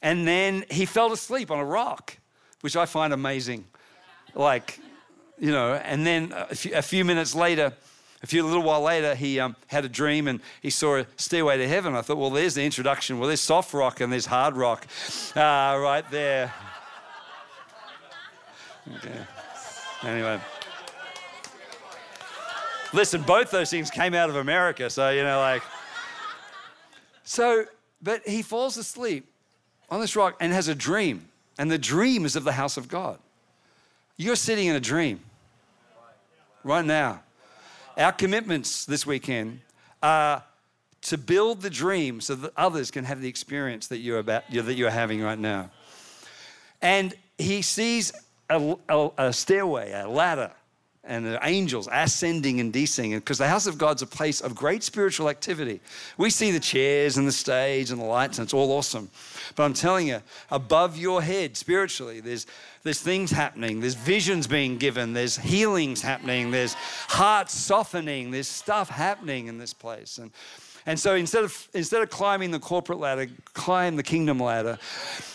and 0.02 0.28
then 0.28 0.66
he 0.70 0.86
fell 0.86 1.14
asleep 1.14 1.50
on 1.50 1.58
a 1.58 1.66
rock, 1.66 2.18
which 2.60 2.76
I 2.76 2.86
find 2.86 3.14
amazing. 3.14 3.64
Like, 4.34 4.82
you 5.40 5.52
know, 5.52 5.76
and 5.76 6.06
then 6.06 6.34
a 6.36 6.56
few, 6.56 6.76
a 6.76 6.82
few 6.82 7.06
minutes 7.06 7.34
later, 7.34 7.72
a 8.26 8.28
few 8.28 8.42
little 8.42 8.64
while 8.64 8.82
later, 8.82 9.14
he 9.14 9.40
um, 9.40 9.56
had 9.68 9.86
a 9.86 9.88
dream 9.88 10.28
and 10.28 10.40
he 10.60 10.72
saw 10.72 10.98
a 10.98 11.06
stairway 11.16 11.58
to 11.58 11.68
heaven. 11.68 11.96
I 11.96 12.02
thought, 12.02 12.18
well, 12.18 12.32
there's 12.32 12.56
the 12.56 12.64
introduction. 12.64 13.20
Well, 13.20 13.28
there's 13.28 13.40
soft 13.40 13.72
rock 13.72 14.02
and 14.02 14.12
there's 14.12 14.26
hard 14.26 14.58
rock 14.58 14.88
uh, 15.36 15.78
right 15.80 16.04
there. 16.10 16.52
Okay. 18.96 19.20
Anyway. 20.02 20.40
Listen, 22.94 23.22
both 23.22 23.52
those 23.52 23.70
things 23.70 23.92
came 23.92 24.16
out 24.16 24.32
of 24.32 24.38
America, 24.38 24.90
so, 24.90 25.12
you 25.12 25.22
know, 25.22 25.38
like. 25.38 25.62
So, 27.26 27.66
but 28.02 28.28
he 28.28 28.42
falls 28.42 28.76
asleep 28.78 29.32
on 29.92 30.02
this 30.02 30.16
rock 30.16 30.36
and 30.40 30.52
has 30.52 30.68
a 30.68 30.74
dream. 30.74 31.30
And 31.60 31.70
the 31.70 31.78
dream 31.78 32.26
is 32.26 32.36
of 32.36 32.44
the 32.44 32.54
house 32.54 32.76
of 32.76 32.88
God. 32.88 33.20
You're 34.18 34.36
sitting 34.36 34.66
in 34.66 34.76
a 34.76 34.80
dream 34.80 35.20
right 36.64 36.84
now. 36.84 37.22
Our 37.98 38.12
commitments 38.12 38.84
this 38.84 39.06
weekend 39.06 39.62
are 40.04 40.44
to 41.04 41.18
build 41.18 41.62
the 41.62 41.70
dream 41.70 42.20
so 42.20 42.36
that 42.36 42.52
others 42.58 42.92
can 42.92 43.06
have 43.06 43.22
the 43.22 43.30
experience 43.30 43.88
that 43.88 44.00
you're, 44.00 44.20
about, 44.20 44.44
that 44.52 44.74
you're 44.74 44.90
having 44.90 45.22
right 45.22 45.40
now. 45.40 45.72
And 46.82 47.14
he 47.38 47.62
sees 47.62 48.12
a, 48.50 48.76
a, 48.90 49.10
a 49.18 49.34
stairway, 49.34 49.94
a 49.94 50.10
ladder, 50.10 50.52
and 51.08 51.26
the 51.26 51.40
angels 51.44 51.88
ascending 51.92 52.60
and 52.60 52.74
descending 52.74 53.20
because 53.20 53.38
the 53.38 53.48
house 53.48 53.68
of 53.68 53.78
God's 53.78 54.02
a 54.02 54.08
place 54.08 54.42
of 54.42 54.56
great 54.56 54.84
spiritual 54.84 55.30
activity. 55.30 55.82
We 56.18 56.30
see 56.30 56.52
the 56.52 56.60
chairs 56.60 57.18
and 57.18 57.28
the 57.28 57.32
stage 57.32 57.92
and 57.92 58.00
the 58.00 58.06
lights, 58.06 58.38
and 58.38 58.46
it's 58.46 58.54
all 58.54 58.72
awesome. 58.72 59.10
But 59.56 59.64
I'm 59.64 59.74
telling 59.74 60.08
you, 60.08 60.22
above 60.50 60.98
your 60.98 61.22
head 61.22 61.56
spiritually, 61.58 62.20
there's, 62.20 62.48
there's 62.84 63.02
things 63.02 63.32
happening, 63.32 63.80
there's 63.80 63.96
visions 63.96 64.48
being 64.48 64.78
given, 64.78 65.14
there's 65.14 65.38
healings 65.38 66.02
happening, 66.02 66.52
there's 66.52 66.74
hearts 66.74 67.54
softening, 67.54 68.32
there's 68.32 68.48
stuff 68.48 68.90
happening 68.90 69.48
in 69.48 69.58
this 69.58 69.74
place. 69.74 70.18
And, 70.18 70.32
and 70.86 71.00
so 71.00 71.16
instead 71.16 71.44
of, 71.44 71.68
instead 71.74 72.02
of 72.02 72.10
climbing 72.10 72.52
the 72.52 72.60
corporate 72.60 73.00
ladder, 73.00 73.28
climb 73.54 73.96
the 73.96 74.04
kingdom 74.04 74.40
ladder. 74.40 74.78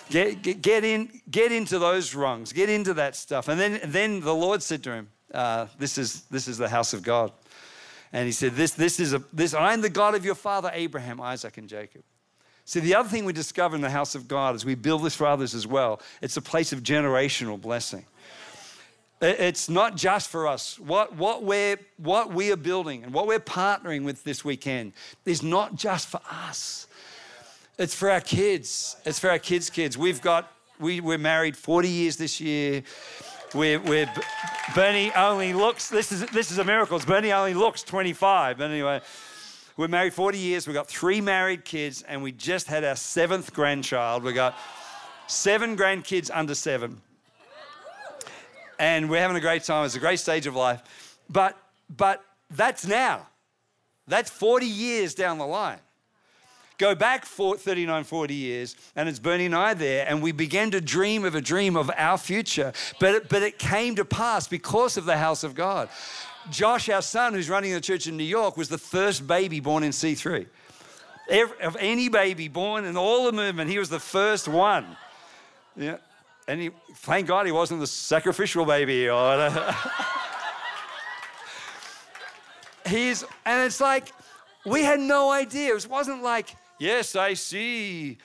Get, 0.09 0.43
get, 0.43 0.63
get, 0.63 0.85
in, 0.85 1.09
get 1.31 1.53
into 1.53 1.79
those 1.79 2.15
rungs, 2.15 2.53
get 2.53 2.69
into 2.69 2.95
that 2.95 3.17
stuff. 3.17 3.49
And 3.49 3.61
then, 3.61 3.81
then 3.85 4.21
the 4.21 4.35
Lord 4.35 4.63
said 4.63 4.83
to 4.85 4.93
him, 4.93 5.09
uh, 5.33 5.67
this, 5.79 5.99
is, 5.99 6.23
this 6.31 6.49
is 6.49 6.59
the 6.59 6.69
house 6.69 6.93
of 6.93 7.03
God. 7.03 7.33
And 8.13 8.27
he 8.27 8.33
said, 8.33 8.55
this, 8.55 8.73
this 8.73 8.99
is 8.99 9.13
a, 9.13 9.23
this, 9.33 9.55
I 9.55 9.73
am 9.73 9.81
the 9.81 9.91
God 9.91 10.15
of 10.15 10.25
your 10.25 10.35
father 10.35 10.71
Abraham, 10.73 11.21
Isaac, 11.21 11.59
and 11.59 11.69
Jacob. 11.69 12.03
See, 12.65 12.81
the 12.81 12.95
other 12.95 13.09
thing 13.09 13.25
we 13.25 13.33
discover 13.33 13.75
in 13.75 13.83
the 13.83 13.91
house 13.91 14.15
of 14.15 14.29
God 14.29 14.55
is 14.55 14.65
we 14.65 14.75
build 14.75 15.03
this 15.03 15.17
for 15.17 15.27
others 15.27 15.55
as 15.55 15.67
well. 15.67 16.01
It's 16.23 16.37
a 16.37 16.43
place 16.43 16.73
of 16.73 16.83
generational 16.83 17.61
blessing. 17.61 18.05
It's 19.21 19.69
not 19.69 19.97
just 19.97 20.31
for 20.31 20.49
us. 20.49 20.79
What, 20.79 21.15
what, 21.15 21.43
we're, 21.43 21.79
what 21.99 22.33
we 22.33 22.51
are 22.53 22.57
building 22.57 23.05
and 23.05 23.13
what 23.13 23.27
we're 23.27 23.39
partnering 23.39 24.05
with 24.05 24.25
this 24.25 24.45
weekend 24.45 24.93
is 25.27 25.43
not 25.43 25.75
just 25.75 26.09
for 26.09 26.21
us. 26.31 26.87
It's 27.77 27.95
for 27.95 28.11
our 28.11 28.21
kids. 28.21 28.97
It's 29.05 29.19
for 29.19 29.31
our 29.31 29.39
kids' 29.39 29.69
kids. 29.69 29.99
We've 29.99 30.23
got, 30.23 30.51
we, 30.79 31.01
we're 31.01 31.19
married 31.19 31.57
40 31.57 31.89
years 31.89 32.17
this 32.17 32.41
year. 32.41 32.83
We're, 33.55 34.13
Bernie 34.75 35.13
only 35.17 35.53
looks, 35.53 35.89
this 35.89 36.13
is, 36.13 36.25
this 36.27 36.53
is 36.53 36.59
a 36.59 36.65
miracle. 36.65 36.99
Bernie 37.01 37.33
only 37.33 37.55
looks 37.55 37.83
25. 37.83 38.59
But 38.59 38.71
anyway, 38.71 39.01
we're 39.77 39.89
married 39.89 40.15
40 40.15 40.39
years. 40.39 40.67
We've 40.67 40.75
got 40.75 40.87
three 40.87 41.21
married 41.21 41.65
kids, 41.65 42.03
and 42.03 42.23
we 42.23 42.33
just 42.33 42.69
had 42.69 42.85
our 42.85 42.97
seventh 42.97 43.53
grandchild. 43.53 44.23
We've 44.23 44.35
got 44.35 44.57
seven 45.27 45.77
grandkids 45.77 46.31
under 46.33 46.55
seven. 46.55 47.01
And 48.79 49.11
we're 49.11 49.21
having 49.21 49.37
a 49.37 49.41
great 49.41 49.65
time. 49.65 49.85
It's 49.85 49.97
a 49.97 50.01
great 50.01 50.21
stage 50.21 50.47
of 50.47 50.55
life. 50.55 51.19
But, 51.29 51.57
but 51.95 52.25
that's 52.51 52.87
now. 52.87 53.27
That's 54.07 54.31
40 54.31 54.67
years 54.67 55.15
down 55.15 55.39
the 55.39 55.47
line. 55.47 55.81
Go 56.81 56.95
back 56.95 57.27
for 57.27 57.59
39, 57.59 58.05
40 58.05 58.35
years, 58.35 58.75
and 58.97 59.07
it's 59.07 59.19
Bernie 59.19 59.45
and 59.45 59.55
I 59.55 59.75
there, 59.75 60.07
and 60.09 60.23
we 60.23 60.33
began 60.33 60.71
to 60.71 60.81
dream 60.81 61.27
of 61.27 61.35
a 61.35 61.43
dream 61.43 61.77
of 61.77 61.91
our 61.95 62.17
future. 62.17 62.73
But 62.99 63.15
it, 63.17 63.29
but 63.29 63.43
it 63.43 63.59
came 63.59 63.97
to 63.97 64.05
pass 64.07 64.49
because 64.49 64.97
of 64.97 65.05
the 65.05 65.19
house 65.19 65.45
of 65.45 65.55
God. 65.55 65.91
Josh, 66.51 66.89
our 66.89 67.03
son, 67.03 67.35
who's 67.35 67.51
running 67.51 67.75
the 67.75 67.83
church 67.83 68.07
in 68.07 68.17
New 68.17 68.25
York, 68.25 68.57
was 68.57 68.71
the 68.71 68.79
first 68.79 69.27
baby 69.27 69.61
born 69.61 69.83
in 69.83 69.91
C3. 69.91 70.47
Every, 71.29 71.61
of 71.61 71.77
any 71.79 72.09
baby 72.09 72.49
born 72.49 72.87
in 72.87 72.97
all 72.97 73.27
the 73.27 73.33
movement, 73.33 73.69
he 73.71 73.79
was 73.79 73.91
the 73.91 74.01
first 74.01 74.49
one. 74.49 74.97
Yeah. 75.77 75.99
And 76.49 76.63
he, 76.63 76.71
thank 76.95 77.27
God 77.27 77.45
he 77.45 77.53
wasn't 77.53 77.81
the 77.81 77.87
sacrificial 77.87 78.65
baby. 78.65 79.11
Or 79.11 79.51
He's, 82.87 83.23
and 83.45 83.67
it's 83.67 83.83
like, 83.83 84.15
we 84.65 84.83
had 84.83 84.99
no 84.99 85.31
idea. 85.31 85.75
It 85.75 85.87
wasn't 85.87 86.23
like, 86.23 86.57
Yes, 86.81 87.15
I 87.15 87.35
see 87.35 88.17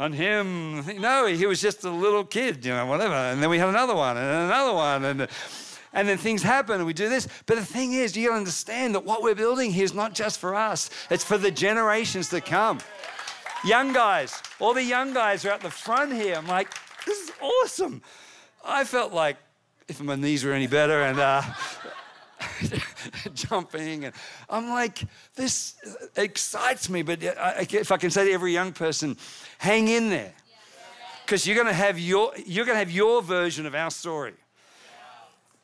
on 0.00 0.12
him. 0.12 0.84
No, 1.00 1.26
he 1.26 1.46
was 1.46 1.60
just 1.60 1.84
a 1.84 1.90
little 1.90 2.24
kid, 2.24 2.64
you 2.64 2.72
know, 2.72 2.84
whatever. 2.86 3.14
And 3.14 3.40
then 3.40 3.48
we 3.48 3.56
had 3.56 3.68
another 3.68 3.94
one 3.94 4.16
and 4.16 4.50
another 4.50 4.74
one. 4.74 5.04
And, 5.04 5.28
and 5.92 6.08
then 6.08 6.18
things 6.18 6.42
happen 6.42 6.74
and 6.74 6.86
we 6.86 6.92
do 6.92 7.08
this. 7.08 7.28
But 7.46 7.54
the 7.54 7.64
thing 7.64 7.92
is, 7.92 8.16
you 8.16 8.26
gotta 8.26 8.38
understand 8.38 8.96
that 8.96 9.04
what 9.04 9.22
we're 9.22 9.36
building 9.36 9.70
here 9.70 9.84
is 9.84 9.94
not 9.94 10.12
just 10.12 10.40
for 10.40 10.56
us, 10.56 10.90
it's 11.08 11.22
for 11.22 11.38
the 11.38 11.52
generations 11.52 12.28
to 12.30 12.40
come. 12.40 12.80
Young 13.64 13.92
guys, 13.92 14.42
all 14.58 14.74
the 14.74 14.82
young 14.82 15.14
guys 15.14 15.44
are 15.44 15.50
at 15.50 15.60
the 15.60 15.70
front 15.70 16.12
here. 16.12 16.34
I'm 16.34 16.48
like, 16.48 16.74
this 17.06 17.16
is 17.16 17.32
awesome. 17.40 18.02
I 18.64 18.82
felt 18.82 19.12
like 19.12 19.36
if 19.86 20.00
my 20.00 20.16
knees 20.16 20.42
were 20.42 20.52
any 20.52 20.66
better 20.66 21.02
and 21.02 21.20
uh, 21.20 21.42
jumping. 23.34 24.04
And 24.04 24.14
I'm 24.48 24.68
like, 24.70 25.02
this 25.34 25.76
excites 26.16 26.88
me. 26.88 27.02
But 27.02 27.22
if 27.22 27.92
I 27.92 27.96
can 27.96 28.10
say 28.10 28.26
to 28.26 28.32
every 28.32 28.52
young 28.52 28.72
person, 28.72 29.16
hang 29.58 29.88
in 29.88 30.10
there. 30.10 30.32
Because 31.24 31.46
you're 31.46 31.62
to 31.64 31.72
have 31.72 31.98
your 31.98 32.32
you're 32.44 32.64
to 32.64 32.74
have 32.74 32.90
your 32.90 33.22
version 33.22 33.64
of 33.66 33.74
our 33.74 33.90
story. 33.90 34.34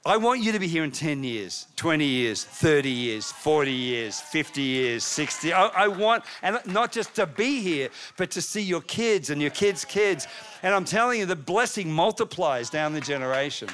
I 0.07 0.19
want 0.19 0.41
you 0.41 0.53
to 0.53 0.61
be 0.61 0.69
here 0.69 0.85
in 0.85 0.93
10 0.93 1.25
years, 1.25 1.67
20 1.75 2.05
years, 2.05 2.45
30 2.45 2.89
years, 2.89 3.33
40 3.33 3.73
years, 3.73 4.21
50 4.21 4.63
years, 4.63 5.03
60. 5.03 5.53
I, 5.53 5.67
I, 5.67 5.89
want, 5.89 6.23
and 6.43 6.61
not 6.65 6.93
just 6.93 7.17
to 7.17 7.27
be 7.27 7.61
here, 7.61 7.89
but 8.17 8.31
to 8.31 8.41
see 8.41 8.63
your 8.63 8.83
kids 8.83 9.31
and 9.31 9.43
your 9.43 9.51
kids' 9.51 9.85
kids. 9.85 10.29
And 10.63 10.73
I'm 10.73 10.85
telling 10.85 11.19
you, 11.19 11.27
the 11.27 11.35
blessing 11.35 11.91
multiplies 11.91 12.71
down 12.71 12.93
the 12.93 13.01
generations. 13.01 13.73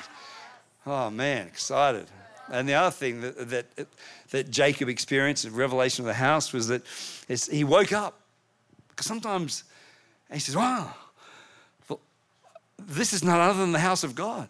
Oh 0.87 1.11
man, 1.11 1.47
excited. 1.47 2.07
And 2.51 2.69
the 2.69 2.75
other 2.75 2.91
thing 2.91 3.21
that, 3.21 3.51
that, 3.51 3.67
that 4.31 4.51
Jacob 4.51 4.89
experienced 4.89 5.45
in 5.45 5.55
Revelation 5.55 6.03
of 6.03 6.07
the 6.07 6.15
House 6.15 6.53
was 6.53 6.69
that 6.69 6.83
he 7.29 7.65
woke 7.65 7.93
up. 7.93 8.21
Because 8.89 9.07
sometimes 9.07 9.65
he 10.33 10.39
says, 10.39 10.57
wow, 10.57 10.95
this 12.79 13.13
is 13.13 13.23
not 13.23 13.41
other 13.41 13.61
than 13.61 13.73
the 13.73 13.79
house 13.79 14.05
of 14.05 14.15
God. 14.15 14.49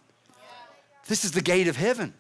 This 1.06 1.24
is 1.24 1.32
the 1.32 1.42
gate 1.42 1.68
of 1.68 1.76
heaven. 1.76 2.14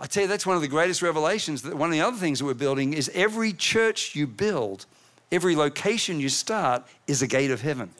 I 0.00 0.06
tell 0.06 0.24
you, 0.24 0.28
that's 0.28 0.46
one 0.46 0.56
of 0.56 0.62
the 0.62 0.68
greatest 0.68 1.02
revelations. 1.02 1.62
That 1.62 1.76
one 1.76 1.88
of 1.88 1.92
the 1.92 2.00
other 2.00 2.16
things 2.16 2.40
that 2.40 2.44
we're 2.44 2.54
building 2.54 2.94
is 2.94 3.10
every 3.14 3.52
church 3.52 4.16
you 4.16 4.26
build, 4.26 4.86
every 5.30 5.54
location 5.54 6.18
you 6.18 6.28
start 6.28 6.82
is 7.06 7.22
a 7.22 7.26
gate 7.26 7.52
of 7.52 7.60
heaven. 7.60 7.90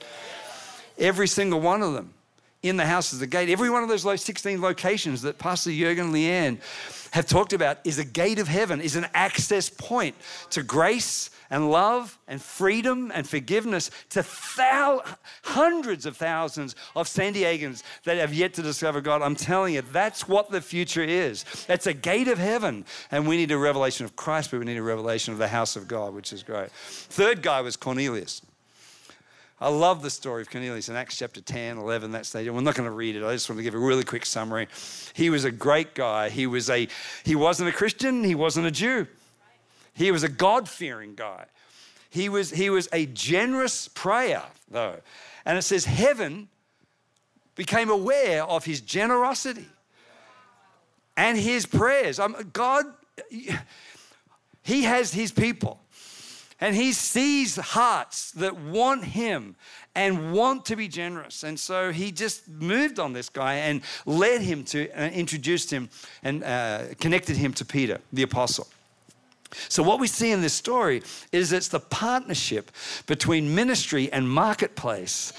Every 0.98 1.28
single 1.28 1.60
one 1.60 1.82
of 1.82 1.92
them 1.92 2.12
in 2.64 2.78
the 2.78 2.86
house 2.86 3.12
is 3.12 3.18
the 3.20 3.26
gate. 3.26 3.50
Every 3.50 3.68
one 3.68 3.82
of 3.82 3.90
those 3.90 4.22
16 4.22 4.60
locations 4.60 5.20
that 5.22 5.38
Pastor 5.38 5.70
Jurgen 5.70 6.12
Leanne 6.12 6.58
have 7.12 7.26
talked 7.26 7.52
about 7.52 7.78
is 7.84 7.98
a 7.98 8.04
gate 8.04 8.38
of 8.38 8.48
heaven, 8.48 8.80
is 8.80 8.96
an 8.96 9.06
access 9.12 9.68
point 9.68 10.16
to 10.50 10.62
grace 10.62 11.28
and 11.50 11.70
love 11.70 12.18
and 12.26 12.40
freedom 12.40 13.12
and 13.14 13.28
forgiveness 13.28 13.90
to 14.08 14.26
thou- 14.56 15.02
hundreds 15.44 16.06
of 16.06 16.16
thousands 16.16 16.74
of 16.96 17.06
San 17.06 17.34
Diegans 17.34 17.82
that 18.04 18.16
have 18.16 18.32
yet 18.32 18.54
to 18.54 18.62
discover 18.62 19.02
God. 19.02 19.20
I'm 19.20 19.36
telling 19.36 19.74
you, 19.74 19.82
that's 19.82 20.26
what 20.26 20.50
the 20.50 20.62
future 20.62 21.04
is. 21.04 21.44
It's 21.68 21.86
a 21.86 21.92
gate 21.92 22.28
of 22.28 22.38
heaven. 22.38 22.86
And 23.10 23.28
we 23.28 23.36
need 23.36 23.50
a 23.50 23.58
revelation 23.58 24.06
of 24.06 24.16
Christ, 24.16 24.50
but 24.50 24.58
we 24.58 24.64
need 24.64 24.78
a 24.78 24.82
revelation 24.82 25.34
of 25.34 25.38
the 25.38 25.48
house 25.48 25.76
of 25.76 25.86
God, 25.86 26.14
which 26.14 26.32
is 26.32 26.42
great. 26.42 26.70
Third 26.70 27.42
guy 27.42 27.60
was 27.60 27.76
Cornelius. 27.76 28.40
I 29.64 29.68
love 29.68 30.02
the 30.02 30.10
story 30.10 30.42
of 30.42 30.50
Cornelius 30.50 30.90
in 30.90 30.94
Acts 30.94 31.16
chapter 31.16 31.40
10, 31.40 31.78
11, 31.78 32.10
that 32.10 32.26
stage. 32.26 32.46
We're 32.50 32.60
not 32.60 32.74
going 32.74 32.86
to 32.86 32.94
read 32.94 33.16
it. 33.16 33.24
I 33.24 33.32
just 33.32 33.48
want 33.48 33.60
to 33.60 33.62
give 33.62 33.72
a 33.72 33.78
really 33.78 34.04
quick 34.04 34.26
summary. 34.26 34.68
He 35.14 35.30
was 35.30 35.46
a 35.46 35.50
great 35.50 35.94
guy. 35.94 36.28
He, 36.28 36.46
was 36.46 36.68
a, 36.68 36.86
he 37.24 37.34
wasn't 37.34 37.70
a 37.70 37.72
Christian, 37.72 38.24
he 38.24 38.34
wasn't 38.34 38.66
a 38.66 38.70
Jew. 38.70 39.06
He 39.94 40.12
was 40.12 40.22
a 40.22 40.28
God 40.28 40.68
fearing 40.68 41.14
guy. 41.14 41.46
He 42.10 42.28
was, 42.28 42.50
he 42.50 42.68
was 42.68 42.90
a 42.92 43.06
generous 43.06 43.88
prayer, 43.88 44.42
though. 44.70 45.00
And 45.46 45.56
it 45.56 45.62
says, 45.62 45.86
Heaven 45.86 46.48
became 47.54 47.88
aware 47.88 48.44
of 48.44 48.66
his 48.66 48.82
generosity 48.82 49.64
and 51.16 51.38
his 51.38 51.64
prayers. 51.64 52.18
Um, 52.18 52.36
God, 52.52 52.84
he 54.62 54.82
has 54.82 55.14
his 55.14 55.32
people. 55.32 55.80
And 56.60 56.76
he 56.76 56.92
sees 56.92 57.56
hearts 57.56 58.30
that 58.32 58.56
want 58.56 59.04
him 59.04 59.56
and 59.94 60.32
want 60.32 60.64
to 60.66 60.76
be 60.76 60.88
generous. 60.88 61.42
And 61.42 61.58
so 61.58 61.92
he 61.92 62.12
just 62.12 62.48
moved 62.48 62.98
on 62.98 63.12
this 63.12 63.28
guy 63.28 63.54
and 63.54 63.82
led 64.06 64.40
him 64.40 64.64
to, 64.64 64.88
uh, 64.90 65.08
introduced 65.10 65.70
him 65.70 65.88
and 66.22 66.44
uh, 66.44 66.94
connected 67.00 67.36
him 67.36 67.52
to 67.54 67.64
Peter, 67.64 68.00
the 68.12 68.22
apostle. 68.22 68.66
So, 69.68 69.82
what 69.82 70.00
we 70.00 70.06
see 70.06 70.30
in 70.30 70.40
this 70.40 70.54
story 70.54 71.02
is 71.32 71.52
it's 71.52 71.68
the 71.68 71.80
partnership 71.80 72.70
between 73.06 73.54
ministry 73.54 74.12
and 74.12 74.28
marketplace. 74.28 75.32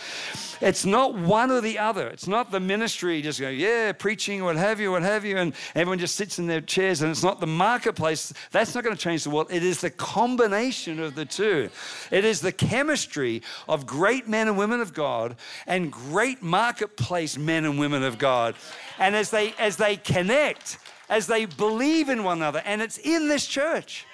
It's 0.62 0.86
not 0.86 1.15
one 1.15 1.51
or 1.51 1.62
the 1.62 1.79
other. 1.79 2.07
It's 2.07 2.27
not 2.27 2.51
the 2.51 2.60
ministry 2.60 3.22
just 3.22 3.39
go, 3.39 3.50
yeah, 3.50 3.91
preaching, 3.91 4.43
what 4.43 4.55
have 4.55 4.79
you, 4.79 4.91
what 4.91 5.03
have 5.03 5.25
you, 5.25 5.38
and 5.38 5.53
everyone 5.75 6.00
just 6.00 6.15
sits 6.15 6.39
in 6.39 6.48
their 6.48 6.62
chairs. 6.62 7.01
And 7.01 7.12
it's 7.12 7.24
not 7.24 7.39
the 7.39 7.48
marketplace. 7.48 8.34
That's 8.51 8.74
not 8.74 8.84
going 8.84 8.95
to 8.95 9.01
change 9.01 9.24
the 9.24 9.29
world. 9.29 9.48
It 9.51 9.63
is 9.63 9.81
the 9.81 9.89
combination 9.89 11.00
of 11.00 11.15
the 11.15 11.25
two. 11.25 11.69
It 12.12 12.25
is 12.25 12.41
the 12.41 12.51
chemistry 12.51 13.41
of 13.67 13.86
great 13.86 14.27
men 14.27 14.48
and 14.48 14.57
women 14.57 14.81
of 14.81 14.93
God 14.93 15.36
and 15.67 15.91
great 15.91 16.41
marketplace 16.41 17.38
men 17.38 17.65
and 17.65 17.79
women 17.79 18.03
of 18.03 18.17
God. 18.17 18.55
And 18.98 19.15
as 19.15 19.29
they 19.29 19.53
as 19.60 19.77
they 19.77 19.98
connect, 19.98 20.77
as 21.09 21.27
they 21.27 21.45
believe 21.45 22.09
in 22.09 22.24
one 22.24 22.38
another. 22.38 22.62
And 22.65 22.81
it's 22.81 22.97
in 22.97 23.27
this 23.27 23.45
church. 23.45 24.05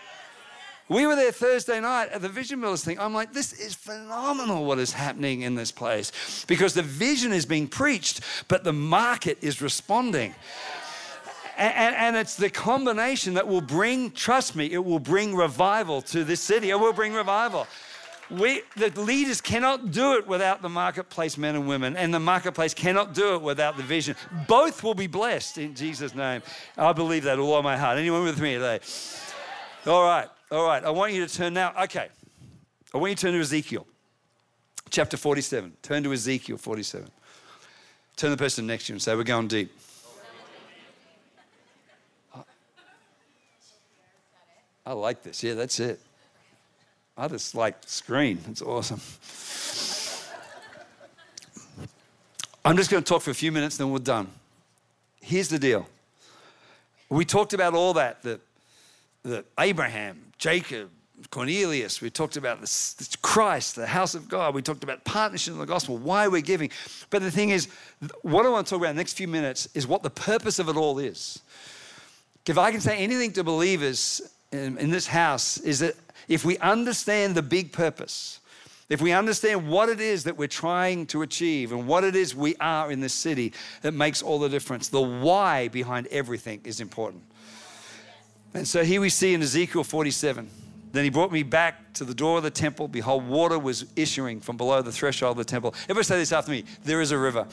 We 0.91 1.07
were 1.07 1.15
there 1.15 1.31
Thursday 1.31 1.79
night 1.79 2.09
at 2.09 2.21
the 2.21 2.27
Vision 2.27 2.59
Builders 2.59 2.83
thing. 2.83 2.99
I'm 2.99 3.13
like, 3.13 3.31
this 3.31 3.53
is 3.53 3.73
phenomenal 3.73 4.65
what 4.65 4.77
is 4.77 4.91
happening 4.91 5.43
in 5.43 5.55
this 5.55 5.71
place 5.71 6.11
because 6.49 6.73
the 6.73 6.83
vision 6.83 7.31
is 7.31 7.45
being 7.45 7.69
preached, 7.69 8.19
but 8.49 8.65
the 8.65 8.73
market 8.73 9.37
is 9.41 9.61
responding. 9.61 10.35
And, 11.57 11.95
and, 11.95 12.15
it's 12.15 12.35
the 12.35 12.49
combination 12.49 13.35
that 13.35 13.47
will 13.47 13.61
bring, 13.61 14.11
trust 14.11 14.55
me, 14.55 14.71
it 14.71 14.83
will 14.83 14.99
bring 14.99 15.35
revival 15.35 16.01
to 16.03 16.23
this 16.23 16.41
city. 16.41 16.71
It 16.71 16.79
will 16.79 16.91
bring 16.91 17.13
revival. 17.13 17.67
We, 18.31 18.61
the 18.77 18.89
leaders 19.01 19.41
cannot 19.41 19.91
do 19.91 20.13
it 20.13 20.25
without 20.25 20.61
the 20.61 20.69
marketplace 20.69 21.37
men 21.37 21.55
and 21.55 21.67
women, 21.67 21.97
and 21.97 22.13
the 22.13 22.19
marketplace 22.19 22.73
cannot 22.73 23.13
do 23.13 23.35
it 23.35 23.41
without 23.41 23.77
the 23.77 23.83
vision. 23.83 24.15
Both 24.47 24.83
will 24.83 24.93
be 24.93 25.07
blessed 25.07 25.57
in 25.57 25.75
Jesus' 25.75 26.15
name. 26.15 26.41
I 26.77 26.93
believe 26.93 27.23
that 27.23 27.39
all 27.39 27.53
all 27.53 27.63
my 27.63 27.77
heart. 27.77 27.97
Anyone 27.97 28.23
with 28.23 28.39
me 28.39 28.53
today? 28.53 28.79
All 29.85 30.03
right, 30.03 30.29
all 30.51 30.65
right. 30.65 30.83
I 30.83 30.89
want 30.89 31.13
you 31.13 31.25
to 31.25 31.33
turn 31.33 31.53
now. 31.53 31.73
Okay. 31.83 32.09
I 32.93 32.97
want 32.97 33.11
you 33.11 33.15
to 33.15 33.21
turn 33.21 33.33
to 33.33 33.39
Ezekiel 33.39 33.85
chapter 34.89 35.17
47. 35.17 35.73
Turn 35.81 36.03
to 36.03 36.13
Ezekiel 36.13 36.57
47. 36.57 37.09
Turn 38.15 38.31
the 38.31 38.37
person 38.37 38.67
next 38.67 38.85
to 38.85 38.93
you 38.93 38.95
and 38.95 39.01
say, 39.01 39.15
We're 39.15 39.23
going 39.23 39.47
deep. 39.47 39.71
I 44.85 44.93
like 44.93 45.21
this. 45.23 45.43
Yeah, 45.43 45.53
that's 45.53 45.79
it. 45.79 45.99
I 47.17 47.27
just 47.27 47.55
like 47.55 47.75
screen. 47.85 48.39
It's 48.49 48.61
awesome. 48.61 49.01
I'm 52.63 52.77
just 52.77 52.91
going 52.91 53.03
to 53.03 53.07
talk 53.07 53.21
for 53.21 53.31
a 53.31 53.35
few 53.35 53.51
minutes, 53.51 53.77
then 53.77 53.91
we're 53.91 53.99
done. 53.99 54.27
Here's 55.19 55.49
the 55.49 55.59
deal. 55.59 55.87
We 57.09 57.25
talked 57.25 57.53
about 57.53 57.73
all 57.73 57.93
that, 57.93 58.21
that 59.23 59.45
Abraham, 59.59 60.31
Jacob, 60.37 60.89
Cornelius, 61.29 62.01
we 62.01 62.09
talked 62.09 62.37
about 62.37 62.61
this, 62.61 62.93
this 62.93 63.15
Christ, 63.15 63.75
the 63.75 63.85
house 63.85 64.15
of 64.15 64.27
God, 64.27 64.55
we 64.55 64.61
talked 64.61 64.83
about 64.83 65.03
partnership 65.03 65.53
in 65.53 65.59
the 65.59 65.65
gospel, 65.65 65.97
why 65.97 66.27
we're 66.27 66.41
giving. 66.41 66.71
But 67.09 67.21
the 67.21 67.31
thing 67.31 67.49
is, 67.49 67.67
what 68.21 68.45
I 68.45 68.49
want 68.49 68.67
to 68.67 68.69
talk 68.71 68.79
about 68.79 68.91
in 68.91 68.95
the 68.95 68.99
next 68.99 69.13
few 69.13 69.27
minutes 69.27 69.67
is 69.73 69.85
what 69.85 70.03
the 70.03 70.09
purpose 70.09 70.57
of 70.57 70.69
it 70.69 70.75
all 70.75 70.97
is. 70.99 71.39
If 72.47 72.57
I 72.57 72.71
can 72.71 72.81
say 72.81 72.97
anything 72.97 73.33
to 73.33 73.43
believers 73.43 74.21
in, 74.51 74.77
in 74.77 74.89
this 74.89 75.07
house, 75.07 75.57
is 75.59 75.79
that 75.79 75.95
if 76.27 76.45
we 76.45 76.57
understand 76.59 77.35
the 77.35 77.41
big 77.41 77.71
purpose, 77.71 78.39
if 78.89 79.01
we 79.01 79.13
understand 79.13 79.69
what 79.69 79.89
it 79.89 80.01
is 80.01 80.25
that 80.25 80.37
we're 80.37 80.47
trying 80.47 81.05
to 81.07 81.21
achieve 81.21 81.71
and 81.71 81.87
what 81.87 82.03
it 82.03 82.15
is 82.15 82.35
we 82.35 82.55
are 82.57 82.91
in 82.91 82.99
this 82.99 83.13
city, 83.13 83.53
that 83.81 83.93
makes 83.93 84.21
all 84.21 84.39
the 84.39 84.49
difference. 84.49 84.89
The 84.89 85.01
why 85.01 85.69
behind 85.69 86.07
everything 86.07 86.61
is 86.65 86.81
important. 86.81 87.23
And 88.53 88.67
so 88.67 88.83
here 88.83 88.99
we 88.99 89.09
see 89.09 89.33
in 89.33 89.41
Ezekiel 89.41 89.83
47 89.83 90.49
then 90.91 91.03
he 91.03 91.09
brought 91.09 91.31
me 91.31 91.43
back 91.43 91.93
to 91.93 92.03
the 92.03 92.13
door 92.13 92.37
of 92.37 92.43
the 92.43 92.51
temple. 92.51 92.87
Behold, 92.87 93.27
water 93.27 93.57
was 93.57 93.85
issuing 93.95 94.41
from 94.41 94.57
below 94.57 94.81
the 94.81 94.91
threshold 94.91 95.31
of 95.31 95.37
the 95.37 95.49
temple. 95.49 95.73
Everybody 95.83 96.03
say 96.03 96.17
this 96.17 96.31
after 96.31 96.51
me 96.51 96.65
there 96.83 97.01
is 97.01 97.11
a 97.11 97.17
river. 97.17 97.47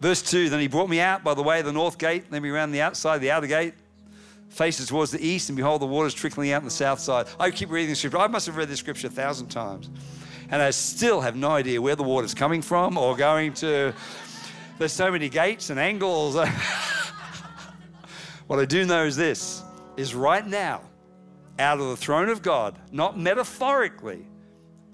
Verse 0.00 0.22
2 0.22 0.48
Then 0.48 0.60
he 0.60 0.68
brought 0.68 0.88
me 0.88 1.00
out 1.00 1.22
by 1.22 1.34
the 1.34 1.42
way 1.42 1.60
of 1.60 1.66
the 1.66 1.72
north 1.72 1.98
gate, 1.98 2.30
then 2.30 2.42
we 2.42 2.50
ran 2.50 2.72
the 2.72 2.80
outside, 2.80 3.18
the 3.18 3.30
outer 3.30 3.46
gate, 3.46 3.74
faces 4.52 4.88
towards 4.88 5.10
the 5.10 5.24
east, 5.24 5.48
and 5.48 5.56
behold, 5.56 5.80
the 5.80 5.86
waters 5.86 6.14
trickling 6.14 6.52
out 6.52 6.58
on 6.58 6.64
the 6.64 6.70
south 6.70 7.00
side. 7.00 7.26
I 7.40 7.50
keep 7.50 7.70
reading 7.70 7.90
the 7.90 7.96
scripture. 7.96 8.18
I 8.18 8.26
must 8.26 8.46
have 8.46 8.56
read 8.56 8.68
this 8.68 8.78
scripture 8.78 9.08
a 9.08 9.10
thousand 9.10 9.48
times. 9.48 9.88
And 10.50 10.60
I 10.60 10.70
still 10.70 11.22
have 11.22 11.34
no 11.34 11.50
idea 11.50 11.80
where 11.80 11.96
the 11.96 12.02
water's 12.02 12.34
coming 12.34 12.60
from 12.60 12.98
or 12.98 13.16
going 13.16 13.54
to. 13.54 13.94
There's 14.78 14.92
so 14.92 15.10
many 15.10 15.28
gates 15.28 15.70
and 15.70 15.80
angles. 15.80 16.36
What 18.52 18.58
I 18.58 18.66
do 18.66 18.84
know 18.84 19.06
is 19.06 19.16
this 19.16 19.62
is 19.96 20.14
right 20.14 20.46
now, 20.46 20.82
out 21.58 21.80
of 21.80 21.88
the 21.88 21.96
throne 21.96 22.28
of 22.28 22.42
God, 22.42 22.78
not 22.90 23.18
metaphorically, 23.18 24.26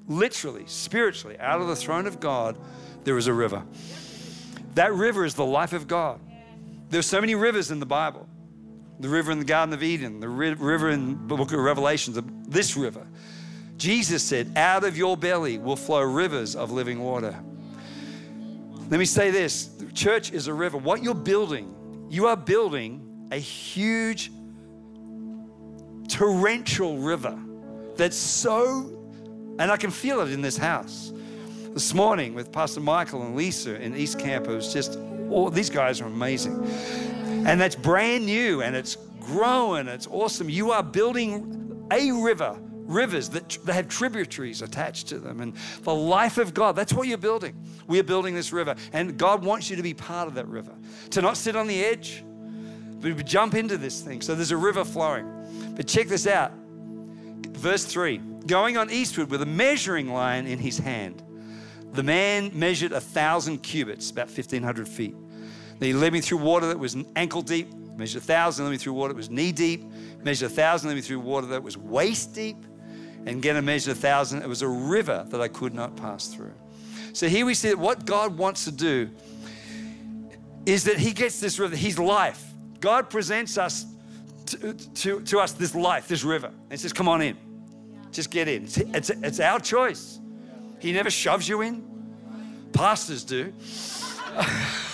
literally, 0.07 0.63
spiritually, 0.67 1.37
out 1.41 1.61
of 1.61 1.67
the 1.67 1.75
throne 1.75 2.07
of 2.07 2.21
God, 2.21 2.57
there 3.03 3.19
is 3.19 3.27
a 3.27 3.33
river. 3.33 3.65
That 4.75 4.93
river 4.95 5.25
is 5.25 5.35
the 5.35 5.45
life 5.45 5.73
of 5.73 5.89
God. 5.89 6.21
There's 6.91 7.07
so 7.07 7.21
many 7.21 7.35
rivers 7.35 7.73
in 7.73 7.81
the 7.81 7.87
Bible. 7.87 8.29
The 9.01 9.09
river 9.09 9.31
in 9.31 9.39
the 9.39 9.45
Garden 9.45 9.73
of 9.73 9.83
Eden, 9.83 10.21
the 10.21 10.29
river 10.29 10.91
in 10.91 11.29
the 11.29 11.37
book 11.37 11.53
of 11.53 11.59
Revelations, 11.59 12.19
this 12.49 12.77
river. 12.77 13.07
Jesus 13.77 14.25
said, 14.25 14.57
Out 14.57 14.83
of 14.83 14.97
your 14.97 15.17
belly 15.17 15.59
will 15.59 15.77
flow 15.77 16.03
rivers 16.03 16.57
of 16.57 16.73
living 16.73 17.01
water. 17.01 17.39
Let 18.91 18.99
me 18.99 19.05
say 19.05 19.31
this 19.31 19.67
the 19.67 19.93
church 19.93 20.33
is 20.33 20.49
a 20.49 20.55
river. 20.55 20.79
What 20.79 21.03
you're 21.03 21.15
building, 21.15 21.75
you 22.09 22.27
are 22.27 22.37
building 22.37 23.29
a 23.31 23.37
huge 23.37 24.33
torrential 26.09 26.99
river 26.99 27.39
that's 27.97 28.17
so, 28.17 28.99
and 29.59 29.71
I 29.71 29.77
can 29.77 29.91
feel 29.91 30.21
it 30.23 30.33
in 30.33 30.41
this 30.41 30.57
house. 30.57 31.13
This 31.75 31.93
morning 31.93 32.35
with 32.35 32.51
Pastor 32.51 32.81
Michael 32.81 33.23
and 33.23 33.37
Lisa 33.37 33.81
in 33.81 33.95
East 33.95 34.19
Camp, 34.19 34.49
it 34.49 34.55
was 34.55 34.73
just, 34.73 34.99
oh, 35.31 35.51
these 35.51 35.69
guys 35.71 36.01
are 36.01 36.07
amazing. 36.07 36.67
And 37.49 37.61
that's 37.61 37.75
brand 37.75 38.27
new 38.27 38.63
and 38.63 38.77
it's 38.77 38.97
growing, 39.21 39.89
it's 39.89 40.07
awesome. 40.07 40.49
You 40.49 40.73
are 40.73 40.83
building 40.83 41.87
a 41.91 42.13
river, 42.13 42.59
rivers 42.61 43.29
that, 43.31 43.59
that 43.65 43.73
have 43.73 43.89
tributaries 43.89 44.63
attached 44.63 45.09
to 45.09 45.19
them. 45.19 45.41
And 45.41 45.55
the 45.83 45.95
life 45.95 46.39
of 46.39 46.55
God, 46.55 46.77
that's 46.77 46.93
what 46.93 47.09
you're 47.09 47.19
building. 47.19 47.55
We 47.87 47.99
are 47.99 48.05
building 48.05 48.35
this 48.35 48.53
river. 48.53 48.75
And 48.93 49.17
God 49.19 49.45
wants 49.45 49.71
you 49.71 49.77
to 49.77 49.83
be 49.83 49.95
part 49.95 50.29
of 50.29 50.35
that 50.35 50.47
river, 50.47 50.75
to 51.11 51.23
not 51.23 51.37
sit 51.37 51.57
on 51.57 51.67
the 51.67 51.85
edge 51.85 52.23
we 53.01 53.15
jump 53.23 53.55
into 53.55 53.77
this 53.77 54.01
thing. 54.01 54.21
So 54.21 54.35
there's 54.35 54.51
a 54.51 54.57
river 54.57 54.85
flowing. 54.85 55.75
But 55.77 55.87
check 55.87 56.09
this 56.09 56.27
out. 56.27 56.53
Verse 57.51 57.85
3 57.85 58.19
Going 58.47 58.77
on 58.77 58.91
eastward 58.91 59.31
with 59.31 59.43
a 59.43 59.47
measuring 59.47 60.13
line 60.13 60.47
in 60.47 60.59
his 60.59 60.79
hand, 60.79 61.23
the 61.93 62.03
man 62.03 62.51
measured 62.55 62.93
a 62.93 63.01
thousand 63.01 63.59
cubits, 63.59 64.11
about 64.11 64.27
1,500 64.27 64.89
feet. 64.89 65.15
He 65.81 65.93
led 65.93 66.13
me 66.13 66.21
through 66.21 66.39
water 66.39 66.67
that 66.67 66.79
was 66.79 66.97
ankle 67.15 67.43
deep, 67.43 67.73
measured 67.97 68.23
a 68.23 68.25
thousand, 68.25 68.65
led 68.65 68.73
me 68.73 68.79
through 68.79 68.95
water 68.95 69.13
that 69.13 69.17
was 69.17 69.31
knee 69.31 69.53
deep, 69.53 69.85
measured 70.23 70.51
a 70.51 70.55
thousand, 70.55 70.89
led 70.89 70.97
me 70.97 71.01
through 71.01 71.21
water 71.21 71.47
that 71.49 71.63
was 71.63 71.77
waist 71.77 72.35
deep, 72.35 72.57
and 73.27 73.29
again 73.29 73.57
I 73.57 73.61
measured 73.61 73.97
a 73.97 74.01
thousand. 74.01 74.43
It 74.43 74.49
was 74.49 74.63
a 74.63 74.69
river 74.69 75.27
that 75.29 75.41
I 75.41 75.49
could 75.49 75.75
not 75.75 75.97
pass 75.97 76.29
through. 76.29 76.55
So 77.13 77.29
here 77.29 77.47
we 77.47 77.55
see 77.55 77.69
that 77.69 77.79
what 77.79 78.05
God 78.05 78.37
wants 78.37 78.65
to 78.65 78.73
do 78.73 79.11
is 80.67 80.85
that 80.85 80.99
He 80.99 81.13
gets 81.13 81.41
this 81.41 81.59
river, 81.59 81.77
His 81.77 81.99
life, 81.99 82.45
God 82.81 83.11
presents 83.11 83.59
us 83.59 83.87
to, 84.47 84.75
to, 84.75 85.21
to, 85.21 85.41
us 85.41 85.53
this 85.53 85.75
life, 85.75 86.09
this 86.09 86.25
river, 86.25 86.51
and 86.71 86.81
says, 86.81 86.93
Come 86.93 87.09
on 87.09 87.23
in. 87.23 87.37
Just 88.13 88.31
get 88.31 88.49
in. 88.49 88.65
It's, 88.65 88.79
it's, 88.79 89.11
it's 89.11 89.41
our 89.41 89.61
choice. 89.61 90.19
He 90.79 90.93
never 90.93 91.11
shoves 91.11 91.49
you 91.49 91.61
in. 91.63 91.85
Pastors 92.73 93.25
do. 93.25 93.53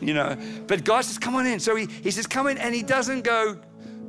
you 0.00 0.14
know, 0.14 0.36
but 0.66 0.84
God 0.84 1.02
says, 1.04 1.18
Come 1.18 1.36
on 1.36 1.46
in. 1.46 1.60
So 1.60 1.76
he, 1.76 1.86
he 1.86 2.10
says, 2.10 2.26
Come 2.26 2.46
in, 2.48 2.58
and 2.58 2.74
he 2.74 2.82
doesn't 2.82 3.22
go 3.22 3.58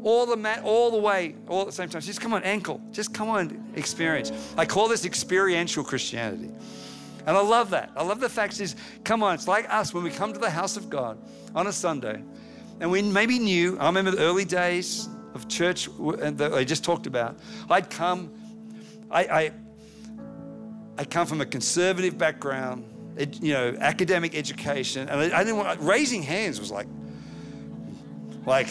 all 0.04 0.26
the 0.26 0.38
mat, 0.38 0.64
all 0.64 0.92
the 0.92 0.98
way, 0.98 1.36
all 1.48 1.62
at 1.62 1.68
the 1.68 1.74
same 1.74 1.90
time. 1.90 2.02
Just 2.02 2.22
come 2.22 2.34
on, 2.34 2.44
ankle. 2.44 2.82
Just 2.92 3.14
come 3.14 3.30
on, 3.30 3.72
experience. 3.76 4.32
I 4.58 4.66
call 4.66 4.88
this 4.88 5.06
experiential 5.06 5.84
Christianity. 5.84 6.52
And 7.28 7.38
I 7.38 7.42
love 7.42 7.70
that. 7.70 7.92
I 7.96 8.04
love 8.04 8.20
the 8.20 8.30
fact 8.30 8.60
is, 8.60 8.76
come 9.04 9.22
on, 9.22 9.36
it's 9.36 9.48
like 9.48 9.72
us 9.72 9.94
when 9.94 10.04
we 10.04 10.10
come 10.10 10.34
to 10.34 10.40
the 10.40 10.50
house 10.50 10.76
of 10.76 10.90
God 10.90 11.20
on 11.54 11.68
a 11.68 11.74
Sunday, 11.74 12.24
and 12.80 12.90
we 12.90 13.02
maybe 13.04 13.38
knew, 13.38 13.78
I 13.78 13.86
remember 13.86 14.12
the 14.12 14.24
early 14.24 14.46
days 14.46 15.08
of 15.36 15.48
church 15.48 15.88
uh, 15.88 16.32
that 16.32 16.54
I 16.54 16.64
just 16.64 16.84
talked 16.84 17.06
about. 17.06 17.38
I'd 17.70 17.90
come, 17.90 18.32
I, 19.12 19.24
I, 19.24 19.52
I 20.98 21.06
come 21.06 21.28
from 21.28 21.42
a 21.42 21.46
conservative 21.46 22.18
background, 22.18 22.91
you 23.18 23.54
know, 23.54 23.76
academic 23.80 24.36
education, 24.36 25.10
and 25.10 25.34
I, 25.34 25.44
didn't 25.44 25.58
want, 25.58 25.80
raising 25.82 26.24
hands 26.24 26.60
was 26.60 26.72
like, 26.72 26.88
like, 28.46 28.68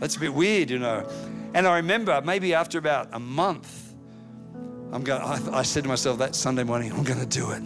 that's 0.00 0.16
a 0.16 0.20
bit 0.20 0.34
weird, 0.34 0.70
you 0.70 0.78
know. 0.78 1.08
And 1.54 1.66
I 1.66 1.76
remember 1.76 2.20
maybe 2.22 2.54
after 2.54 2.78
about 2.78 3.08
a 3.12 3.20
month, 3.20 3.94
I'm 4.92 5.02
going, 5.02 5.22
I, 5.22 5.58
I 5.58 5.62
said 5.62 5.84
to 5.84 5.88
myself 5.88 6.18
that 6.18 6.34
Sunday 6.34 6.64
morning, 6.64 6.92
I'm 6.92 7.02
going 7.02 7.20
to 7.20 7.26
do 7.26 7.50
it. 7.50 7.62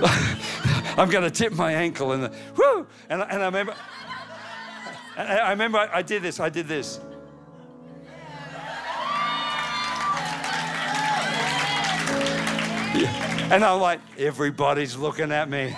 I'm 0.96 1.10
going 1.10 1.24
to 1.24 1.30
tip 1.30 1.52
my 1.52 1.72
ankle 1.72 2.12
and 2.12 2.24
the, 2.24 2.32
whoo! 2.56 2.86
And, 3.08 3.22
and 3.22 3.42
I 3.42 3.46
remember, 3.46 3.74
I 5.16 5.50
remember 5.50 5.78
I, 5.78 5.98
I 5.98 6.02
did 6.02 6.22
this. 6.22 6.40
I 6.40 6.48
did 6.48 6.68
this. 6.68 7.00
Yeah. 12.96 13.33
And 13.50 13.62
I'm 13.62 13.80
like, 13.80 14.00
everybody's 14.18 14.96
looking 14.96 15.30
at 15.30 15.48
me. 15.50 15.76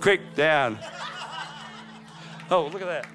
Quick, 0.00 0.34
down. 0.34 0.78
Oh, 2.50 2.66
look 2.72 2.82
at 2.82 2.86
that. 2.86 3.06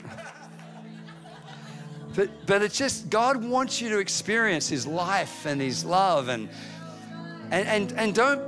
But, 2.16 2.46
but 2.46 2.62
it's 2.62 2.78
just 2.78 3.10
God 3.10 3.44
wants 3.44 3.80
you 3.80 3.90
to 3.90 4.00
experience 4.00 4.68
His 4.68 4.86
life 4.86 5.46
and 5.46 5.62
His 5.62 5.86
love 5.86 6.28
and, 6.28 6.50
and, 7.52 7.68
and, 7.68 7.94
and 7.94 8.14
don't 8.14 8.42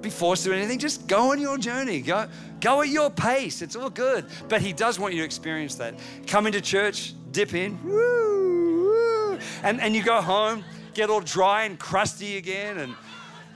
be 0.00 0.10
forced 0.10 0.42
to 0.44 0.50
do 0.50 0.54
anything. 0.56 0.78
Just 0.78 1.06
go 1.06 1.30
on 1.30 1.40
your 1.40 1.56
journey. 1.56 2.00
Go, 2.00 2.28
go 2.60 2.82
at 2.82 2.88
your 2.88 3.10
pace. 3.10 3.62
It's 3.62 3.76
all 3.76 3.90
good. 3.90 4.26
But 4.48 4.60
He 4.60 4.72
does 4.72 4.98
want 4.98 5.14
you 5.14 5.20
to 5.20 5.24
experience 5.24 5.76
that. 5.76 5.94
Come 6.26 6.46
into 6.46 6.60
church, 6.60 7.14
dip 7.30 7.54
in, 7.54 7.78
woo, 7.84 8.90
woo, 8.90 9.38
and, 9.62 9.80
and 9.80 9.94
you 9.94 10.02
go 10.02 10.20
home, 10.20 10.64
get 10.98 11.10
all 11.10 11.20
dry 11.20 11.62
and 11.62 11.78
crusty 11.78 12.38
again 12.38 12.76
and 12.78 12.96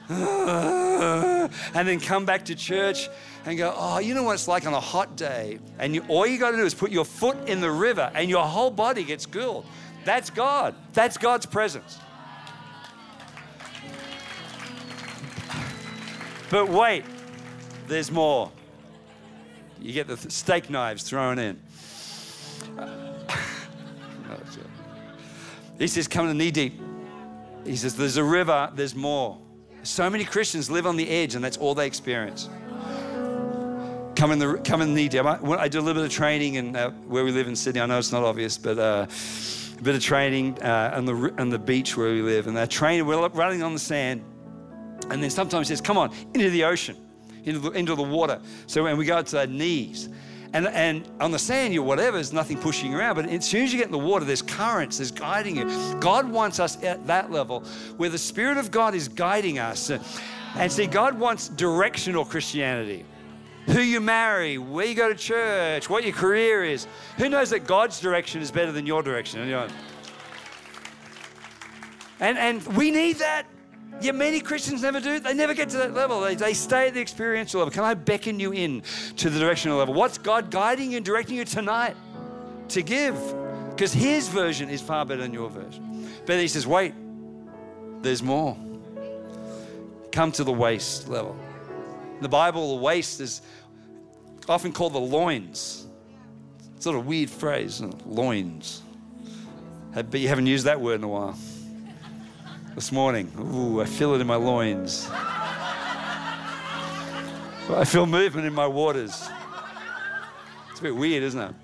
and 1.75 1.89
then 1.89 1.99
come 1.99 2.25
back 2.25 2.45
to 2.45 2.55
church 2.55 3.09
and 3.47 3.59
go, 3.59 3.75
oh, 3.77 3.99
you 3.99 4.15
know 4.15 4.23
what 4.23 4.35
it's 4.35 4.47
like 4.47 4.65
on 4.65 4.75
a 4.75 4.81
hot 4.81 5.17
day? 5.17 5.59
And 5.81 5.93
you, 5.93 6.05
all 6.07 6.25
you 6.25 6.39
got 6.39 6.53
to 6.53 6.57
do 6.57 6.65
is 6.65 6.73
put 6.73 6.93
your 6.93 7.05
foot 7.05 7.49
in 7.49 7.61
the 7.61 7.71
river 7.71 8.13
and 8.15 8.31
your 8.31 8.45
whole 8.45 8.71
body 8.71 9.03
gets 9.03 9.27
cooled. 9.27 9.65
That's 10.05 10.31
God. 10.31 10.77
That's 10.93 11.19
God's 11.19 11.47
presence. 11.47 11.99
But 16.49 16.69
wait, 16.69 17.05
there's 17.89 18.13
more. 18.13 18.53
You 19.81 19.93
get 19.93 20.07
the 20.07 20.17
steak 20.17 20.71
knives 20.71 21.03
thrown 21.03 21.41
in. 21.41 21.59
he 25.79 25.89
says, 25.89 26.07
come 26.07 26.29
to 26.29 26.35
knee 26.35 26.53
deep. 26.53 26.92
He 27.65 27.77
says, 27.77 27.95
there's 27.97 28.17
a 28.17 28.25
river, 28.25 28.71
there's 28.75 28.95
more. 28.95 29.39
So 29.83 30.09
many 30.09 30.25
Christians 30.25 30.71
live 30.71 30.87
on 30.87 30.97
the 30.97 31.09
edge, 31.09 31.35
and 31.35 31.45
that's 31.45 31.57
all 31.57 31.75
they 31.75 31.87
experience. 31.87 32.49
Come 34.15 34.31
in 34.31 34.39
the 34.39 34.61
come 34.65 34.83
in 34.83 34.95
knee 34.95 35.09
deep. 35.09 35.25
I, 35.25 35.39
I 35.59 35.69
do 35.69 35.81
a 35.81 35.83
little 35.83 36.01
bit 36.01 36.05
of 36.05 36.15
training 36.15 36.55
in 36.55 36.77
uh, 36.77 36.91
where 37.09 37.25
we 37.25 37.33
live 37.33 37.49
in 37.49 37.57
Sydney. 37.57 37.81
I 37.81 37.87
know 37.87 37.99
it's 37.99 38.13
not 38.13 38.23
obvious, 38.23 38.59
but 38.59 38.79
uh, 38.79 39.07
a 39.79 39.83
bit 39.83 39.97
of 39.97 40.03
training 40.03 40.63
uh, 40.63 40.93
on 40.95 41.07
the 41.07 41.35
on 41.39 41.49
the 41.49 41.59
beach 41.59 41.97
where 41.97 42.13
we 42.13 42.23
live, 42.23 42.47
and 42.47 42.57
they're 42.57 42.67
training. 42.67 43.07
We're 43.07 43.27
running 43.31 43.63
on 43.63 43.73
the 43.73 43.81
sand, 43.81 44.23
and 45.11 45.23
then 45.23 45.31
sometimes 45.31 45.69
he 45.69 45.75
says, 45.75 45.81
"Come 45.81 45.99
on 45.99 46.15
into 46.35 46.51
the 46.51 46.63
ocean, 46.65 46.97
into 47.45 47.59
the, 47.59 47.71
into 47.71 47.95
the 47.97 48.03
water." 48.03 48.41
So 48.67 48.85
when 48.85 48.97
we 48.97 49.07
go 49.07 49.21
to 49.23 49.41
our 49.41 49.47
knees, 49.47 50.09
and, 50.53 50.69
and 50.69 51.09
on 51.21 51.31
the 51.31 51.39
sand, 51.39 51.73
you're 51.73 51.83
whatever, 51.83 52.19
there's 52.19 52.33
nothing 52.33 52.59
pushing 52.59 52.93
you 52.93 52.99
around. 52.99 53.17
But 53.17 53.27
as 53.27 53.49
soon 53.49 53.63
as 53.65 53.73
you 53.73 53.79
get 53.79 53.87
in 53.87 53.93
the 53.93 53.99
water, 53.99 54.25
there's 54.25 54.43
currents, 54.43 54.99
there's 54.99 55.11
guiding 55.11 55.57
you. 55.57 55.65
God 55.99 56.31
wants 56.31 56.61
us 56.61 56.83
at 56.83 57.07
that 57.07 57.31
level 57.31 57.61
where 57.97 58.11
the 58.11 58.19
Spirit 58.19 58.59
of 58.59 58.71
God 58.71 58.95
is 58.95 59.09
guiding 59.09 59.59
us. 59.59 59.91
And 60.55 60.71
see, 60.71 60.87
God 60.87 61.19
wants 61.19 61.49
directional 61.49 62.25
Christianity. 62.25 63.07
Who 63.67 63.81
you 63.81 64.01
marry, 64.01 64.59
where 64.59 64.85
you 64.85 64.95
go 64.95 65.09
to 65.09 65.15
church, 65.15 65.89
what 65.89 66.05
your 66.05 66.13
career 66.13 66.65
is. 66.65 66.87
Who 67.17 67.29
knows 67.29 67.51
that 67.51 67.67
God's 67.67 68.01
direction 68.01 68.43
is 68.43 68.51
better 68.51 68.73
than 68.73 68.87
your 68.87 69.03
direction? 69.03 69.41
And, 72.21 72.39
and 72.39 72.63
we 72.77 72.91
need 72.91 73.17
that. 73.17 73.47
Yet 74.01 74.15
many 74.15 74.41
Christians 74.41 74.83
never 74.83 75.01
do. 75.01 75.21
They 75.21 75.35
never 75.35 75.55
get 75.55 75.69
to 75.71 75.77
that 75.79 75.95
level. 75.95 76.21
They, 76.21 76.35
they 76.35 76.55
stay 76.55 76.89
at 76.89 76.95
the 76.95 77.01
experiential 77.01 77.61
level. 77.61 77.73
Can 77.73 77.85
I 77.85 77.95
beckon 77.95 78.41
you 78.41 78.53
in 78.53 78.83
to 79.17 79.31
the 79.31 79.39
directional 79.39 79.79
level? 79.79 79.95
What's 79.95 80.19
God 80.19 80.51
guiding 80.51 80.91
you 80.91 80.97
and 80.97 81.07
directing 81.07 81.37
you 81.37 81.45
tonight 81.45 81.97
to 82.71 82.83
give? 82.83 83.17
Because 83.71 83.93
His 83.93 84.29
version 84.29 84.71
is 84.71 84.81
far 84.81 85.05
better 85.05 85.23
than 85.23 85.33
your 85.33 85.51
version. 85.51 86.09
But 86.27 86.41
He 86.41 86.49
says, 86.49 86.67
wait, 86.67 86.95
there's 88.01 88.23
more. 88.23 88.57
Come 90.11 90.33
to 90.33 90.45
the 90.45 90.53
waist 90.53 91.09
level. 91.09 91.37
In 92.17 92.23
the 92.23 92.29
Bible, 92.29 92.77
the 92.77 92.83
waist 92.83 93.21
is 93.21 93.41
often 94.49 94.73
called 94.73 94.95
the 94.95 95.01
loins. 95.01 95.87
It's 96.77 96.85
sort 96.85 96.97
of 96.97 97.07
weird 97.07 97.31
phrase, 97.31 97.81
loins. 98.05 98.83
But 99.95 100.15
you 100.15 100.29
haven't 100.29 100.47
used 100.47 100.65
that 100.65 100.81
word 100.81 100.97
in 100.97 101.05
a 101.05 101.09
while 101.09 101.39
this 102.75 102.91
morning. 102.93 103.31
Ooh, 103.39 103.81
I 103.81 103.85
feel 103.85 104.15
it 104.15 104.21
in 104.21 104.27
my 104.27 104.37
loins. 104.37 105.09
I 107.69 107.85
feel 107.87 108.07
movement 108.07 108.47
in 108.47 108.55
my 108.55 108.67
waters. 108.67 109.29
It's 110.71 110.81
a 110.81 110.83
bit 110.83 110.97
weird, 110.97 111.23
isn't 111.23 111.41
it? 111.41 111.55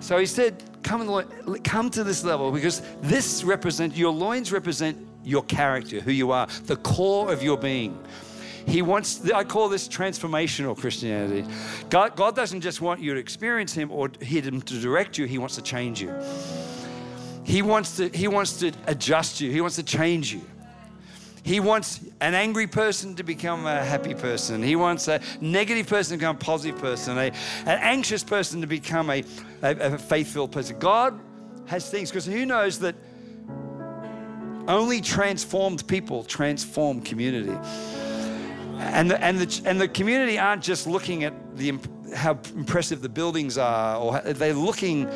So 0.00 0.18
he 0.18 0.26
said, 0.26 0.62
come, 0.82 1.24
come 1.64 1.90
to 1.90 2.04
this 2.04 2.24
level 2.24 2.52
because 2.52 2.82
this 3.00 3.44
represents, 3.44 3.96
your 3.96 4.12
loins 4.12 4.52
represent 4.52 4.98
your 5.24 5.42
character, 5.44 6.00
who 6.00 6.12
you 6.12 6.32
are, 6.32 6.46
the 6.64 6.76
core 6.76 7.32
of 7.32 7.42
your 7.42 7.56
being. 7.56 7.98
He 8.66 8.82
wants, 8.82 9.30
I 9.30 9.44
call 9.44 9.68
this 9.68 9.88
transformational 9.88 10.76
Christianity. 10.76 11.46
God, 11.88 12.14
God 12.14 12.36
doesn't 12.36 12.60
just 12.60 12.80
want 12.80 13.00
you 13.00 13.14
to 13.14 13.20
experience 13.20 13.72
Him 13.72 13.90
or 13.90 14.10
Him 14.20 14.62
to 14.62 14.80
direct 14.80 15.18
you, 15.18 15.24
He 15.26 15.38
wants 15.38 15.56
to 15.56 15.62
change 15.62 16.00
you. 16.00 16.14
He 17.50 17.62
wants 17.62 17.96
to, 17.96 18.08
he 18.08 18.28
wants 18.28 18.58
to 18.60 18.70
adjust 18.86 19.40
you, 19.40 19.50
He 19.50 19.60
wants 19.60 19.74
to 19.74 19.82
change 19.82 20.32
you. 20.32 20.40
He 21.42 21.58
wants 21.58 21.98
an 22.20 22.34
angry 22.34 22.68
person 22.68 23.16
to 23.16 23.24
become 23.24 23.66
a 23.66 23.82
happy 23.82 24.14
person. 24.14 24.62
He 24.62 24.76
wants 24.76 25.08
a 25.08 25.20
negative 25.40 25.88
person 25.88 26.12
to 26.12 26.18
become 26.18 26.36
a 26.36 26.38
positive 26.38 26.80
person, 26.80 27.18
a, 27.18 27.22
an 27.22 27.32
anxious 27.66 28.22
person 28.22 28.60
to 28.60 28.68
become 28.68 29.10
a, 29.10 29.24
a, 29.62 29.94
a 29.94 29.98
faith-filled 29.98 30.52
person. 30.52 30.78
God 30.78 31.18
has 31.66 31.90
things, 31.90 32.10
because 32.10 32.24
who 32.24 32.46
knows 32.46 32.78
that 32.80 32.94
only 34.68 35.00
transformed 35.00 35.88
people 35.88 36.22
transform 36.22 37.00
community. 37.00 37.58
And 38.78 39.10
the, 39.10 39.20
and, 39.24 39.38
the, 39.40 39.62
and 39.68 39.80
the 39.80 39.88
community 39.88 40.38
aren't 40.38 40.62
just 40.62 40.86
looking 40.86 41.24
at 41.24 41.34
the, 41.56 41.78
how 42.14 42.38
impressive 42.54 43.02
the 43.02 43.08
buildings 43.08 43.58
are, 43.58 43.96
or 43.98 44.20
they're 44.20 44.54
looking 44.54 45.08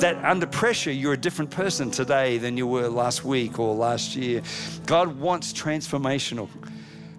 that 0.00 0.22
under 0.24 0.46
pressure, 0.46 0.90
you're 0.90 1.12
a 1.12 1.20
different 1.20 1.50
person 1.50 1.90
today 1.90 2.38
than 2.38 2.56
you 2.56 2.66
were 2.66 2.88
last 2.88 3.24
week 3.24 3.58
or 3.58 3.74
last 3.74 4.16
year. 4.16 4.42
God 4.86 5.18
wants 5.18 5.52
transformational 5.52 6.48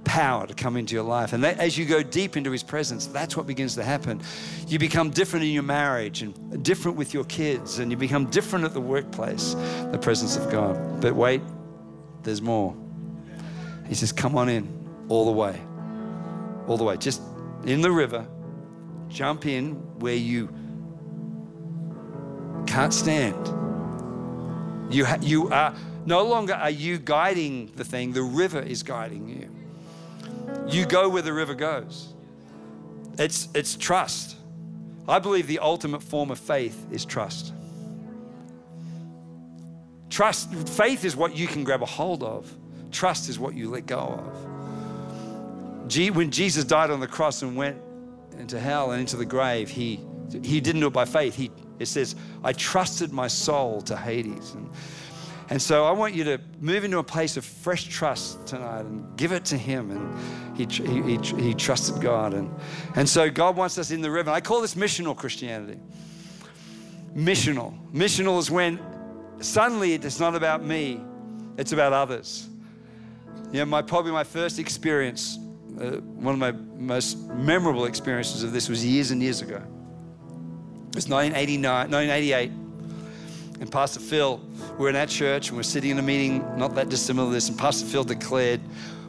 power 0.03 0.45
to 0.47 0.53
come 0.53 0.77
into 0.77 0.93
your 0.93 1.03
life. 1.03 1.33
And 1.33 1.43
that, 1.43 1.59
as 1.59 1.77
you 1.77 1.85
go 1.85 2.03
deep 2.03 2.35
into 2.35 2.51
His 2.51 2.63
presence, 2.63 3.05
that's 3.05 3.37
what 3.37 3.47
begins 3.47 3.75
to 3.75 3.83
happen. 3.83 4.21
You 4.67 4.79
become 4.79 5.09
different 5.09 5.45
in 5.45 5.51
your 5.51 5.63
marriage 5.63 6.21
and 6.21 6.63
different 6.63 6.97
with 6.97 7.13
your 7.13 7.23
kids, 7.25 7.79
and 7.79 7.91
you 7.91 7.97
become 7.97 8.25
different 8.25 8.65
at 8.65 8.73
the 8.73 8.81
workplace, 8.81 9.53
the 9.91 9.99
presence 9.99 10.35
of 10.35 10.51
God. 10.51 11.01
But 11.01 11.15
wait, 11.15 11.41
there's 12.23 12.41
more. 12.41 12.75
He 13.87 13.95
says, 13.95 14.11
Come 14.11 14.37
on 14.37 14.49
in 14.49 14.67
all 15.07 15.25
the 15.25 15.31
way. 15.31 15.61
All 16.67 16.77
the 16.77 16.83
way. 16.83 16.97
Just 16.97 17.21
in 17.65 17.81
the 17.81 17.91
river, 17.91 18.27
jump 19.09 19.45
in 19.45 19.73
where 19.99 20.15
you 20.15 20.49
can't 22.71 22.93
stand. 22.93 23.47
You, 24.93 25.05
ha- 25.05 25.19
you 25.21 25.49
are 25.49 25.75
no 26.05 26.23
longer 26.23 26.53
are 26.53 26.69
you 26.69 26.97
guiding 26.97 27.69
the 27.75 27.83
thing, 27.83 28.13
the 28.13 28.23
river 28.23 28.61
is 28.61 28.81
guiding 28.81 29.27
you. 29.27 29.49
You 30.67 30.85
go 30.85 31.09
where 31.09 31.21
the 31.21 31.33
river 31.33 31.53
goes. 31.53 32.13
It's, 33.19 33.49
it's 33.53 33.75
trust. 33.75 34.37
I 35.05 35.19
believe 35.19 35.47
the 35.47 35.59
ultimate 35.59 36.01
form 36.01 36.31
of 36.31 36.39
faith 36.39 36.87
is 36.91 37.03
trust. 37.03 37.53
Trust, 40.09 40.53
faith 40.53 41.03
is 41.03 41.15
what 41.15 41.35
you 41.35 41.47
can 41.47 41.65
grab 41.65 41.81
a 41.81 41.85
hold 41.85 42.23
of. 42.23 42.49
Trust 42.91 43.27
is 43.27 43.37
what 43.37 43.53
you 43.53 43.69
let 43.69 43.85
go 43.85 43.99
of. 43.99 44.47
When 46.15 46.31
Jesus 46.31 46.63
died 46.63 46.89
on 46.89 47.01
the 47.01 47.07
cross 47.07 47.41
and 47.41 47.57
went 47.57 47.77
into 48.37 48.57
hell 48.59 48.91
and 48.91 49.01
into 49.01 49.17
the 49.17 49.25
grave, 49.25 49.69
he, 49.69 49.99
he 50.41 50.61
didn't 50.61 50.79
do 50.79 50.87
it 50.87 50.93
by 50.93 51.03
faith. 51.03 51.35
He 51.35 51.51
it 51.81 51.87
says, 51.87 52.15
I 52.43 52.53
trusted 52.53 53.11
my 53.11 53.27
soul 53.27 53.81
to 53.83 53.97
Hades. 53.97 54.53
And, 54.53 54.69
and 55.49 55.61
so 55.61 55.85
I 55.85 55.91
want 55.91 56.13
you 56.13 56.23
to 56.23 56.39
move 56.59 56.83
into 56.83 56.99
a 56.99 57.03
place 57.03 57.35
of 57.35 57.43
fresh 57.43 57.85
trust 57.85 58.45
tonight 58.47 58.81
and 58.81 59.17
give 59.17 59.31
it 59.31 59.43
to 59.45 59.57
Him. 59.57 59.91
And 59.91 60.57
he, 60.57 60.65
he, 60.65 61.17
he, 61.17 61.43
he 61.43 61.53
trusted 61.53 62.01
God. 62.01 62.33
And, 62.33 62.49
and 62.95 63.09
so 63.09 63.29
God 63.29 63.57
wants 63.57 63.77
us 63.77 63.91
in 63.91 64.01
the 64.01 64.11
river. 64.11 64.31
I 64.31 64.39
call 64.39 64.61
this 64.61 64.75
missional 64.75 65.15
Christianity. 65.15 65.79
Missional. 67.15 67.77
Missional 67.91 68.39
is 68.39 68.49
when 68.49 68.79
suddenly 69.41 69.93
it's 69.93 70.19
not 70.19 70.35
about 70.35 70.63
me, 70.63 71.01
it's 71.57 71.73
about 71.73 71.91
others. 71.91 72.47
You 73.51 73.59
know, 73.59 73.65
my, 73.65 73.81
probably 73.81 74.11
my 74.11 74.23
first 74.23 74.59
experience, 74.59 75.37
uh, 75.79 75.97
one 75.97 76.33
of 76.33 76.39
my 76.39 76.51
most 76.51 77.17
memorable 77.29 77.85
experiences 77.85 78.43
of 78.43 78.53
this 78.53 78.69
was 78.69 78.85
years 78.85 79.11
and 79.11 79.21
years 79.21 79.41
ago. 79.41 79.61
It 80.91 80.95
was 80.95 81.07
1989, 81.07 81.89
1988. 81.89 82.51
And 83.61 83.71
Pastor 83.71 84.01
Phil, 84.01 84.41
we 84.77 84.85
are 84.85 84.89
in 84.89 84.95
that 84.95 85.07
church 85.07 85.47
and 85.47 85.55
we're 85.55 85.63
sitting 85.63 85.91
in 85.91 85.99
a 85.99 86.01
meeting 86.01 86.43
not 86.57 86.75
that 86.75 86.89
dissimilar 86.89 87.29
to 87.29 87.33
this. 87.33 87.47
And 87.47 87.57
Pastor 87.57 87.85
Phil 87.85 88.03
declared, 88.03 88.59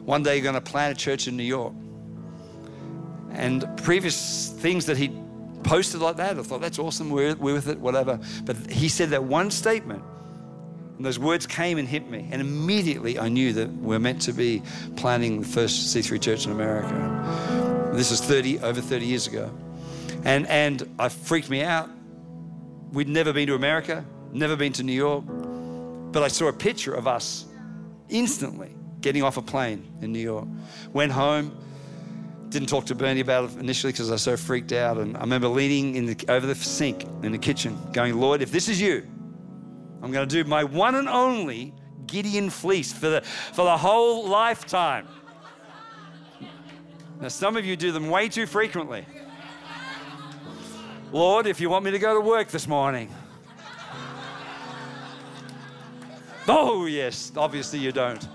one 0.05 0.23
day 0.23 0.35
you're 0.35 0.43
going 0.43 0.55
to 0.55 0.61
plant 0.61 0.95
a 0.95 0.97
church 0.97 1.27
in 1.27 1.35
New 1.35 1.43
York. 1.43 1.73
And 3.31 3.65
previous 3.83 4.47
things 4.47 4.85
that 4.85 4.95
he 4.95 5.11
posted 5.63 5.99
like 5.99 6.15
that, 6.15 6.39
I 6.39 6.43
thought, 6.43 6.61
that's 6.61 6.79
awesome, 6.79 7.09
we're, 7.09 7.35
we're 7.35 7.55
with 7.55 7.67
it, 7.67 7.79
whatever. 7.79 8.17
But 8.45 8.55
he 8.71 8.87
said 8.87 9.09
that 9.09 9.25
one 9.25 9.51
statement, 9.51 10.03
and 10.95 11.05
those 11.05 11.19
words 11.19 11.45
came 11.45 11.77
and 11.77 11.85
hit 11.85 12.09
me. 12.09 12.29
And 12.31 12.41
immediately 12.41 13.19
I 13.19 13.27
knew 13.27 13.51
that 13.51 13.69
we're 13.73 13.99
meant 13.99 14.21
to 14.21 14.31
be 14.31 14.61
planting 14.95 15.41
the 15.41 15.47
first 15.47 15.93
C3 15.93 16.21
church 16.21 16.45
in 16.45 16.53
America. 16.53 17.91
This 17.93 18.09
is 18.09 18.21
30, 18.21 18.59
over 18.59 18.79
30 18.79 19.05
years 19.05 19.27
ago. 19.27 19.51
And, 20.23 20.47
and 20.47 20.95
I 20.99 21.09
freaked 21.09 21.49
me 21.49 21.63
out. 21.63 21.89
We'd 22.91 23.09
never 23.09 23.33
been 23.33 23.47
to 23.47 23.55
America, 23.55 24.05
never 24.31 24.55
been 24.55 24.73
to 24.73 24.83
New 24.83 24.93
York, 24.93 25.23
but 26.11 26.23
I 26.23 26.27
saw 26.27 26.47
a 26.47 26.53
picture 26.53 26.93
of 26.93 27.07
us 27.07 27.45
instantly 28.09 28.75
getting 29.01 29.23
off 29.23 29.37
a 29.37 29.41
plane 29.41 29.91
in 30.01 30.13
New 30.13 30.19
York. 30.19 30.47
Went 30.93 31.11
home, 31.11 31.57
didn't 32.49 32.69
talk 32.69 32.85
to 32.85 32.95
Bernie 32.95 33.19
about 33.19 33.49
it 33.49 33.57
initially 33.57 33.91
because 33.91 34.09
I 34.09 34.13
was 34.13 34.21
so 34.21 34.37
freaked 34.37 34.71
out. 34.71 34.97
And 34.97 35.17
I 35.17 35.21
remember 35.21 35.47
leaning 35.47 35.95
in 35.95 36.05
the, 36.05 36.25
over 36.29 36.45
the 36.45 36.55
sink 36.55 37.03
in 37.23 37.31
the 37.31 37.37
kitchen, 37.37 37.77
going, 37.91 38.19
Lord, 38.19 38.41
if 38.41 38.51
this 38.51 38.69
is 38.69 38.79
you, 38.79 39.05
I'm 40.01 40.11
going 40.11 40.27
to 40.27 40.43
do 40.43 40.47
my 40.47 40.63
one 40.63 40.95
and 40.95 41.09
only 41.09 41.73
Gideon 42.05 42.49
fleece 42.49 42.93
for 42.93 43.09
the, 43.09 43.21
for 43.21 43.63
the 43.63 43.77
whole 43.77 44.27
lifetime. 44.27 45.07
Now, 47.19 47.29
some 47.29 47.57
of 47.57 47.65
you 47.65 47.75
do 47.75 47.91
them 47.91 48.09
way 48.09 48.29
too 48.29 48.45
frequently. 48.45 49.05
Lord, 51.13 51.45
if 51.45 51.61
you 51.61 51.69
want 51.69 51.85
me 51.85 51.91
to 51.91 51.99
go 51.99 52.15
to 52.15 52.21
work 52.21 52.47
this 52.47 52.67
morning. 52.67 53.07
Oh, 56.47 56.87
yes, 56.87 57.31
obviously 57.37 57.77
you 57.77 57.91
don't. 57.91 58.27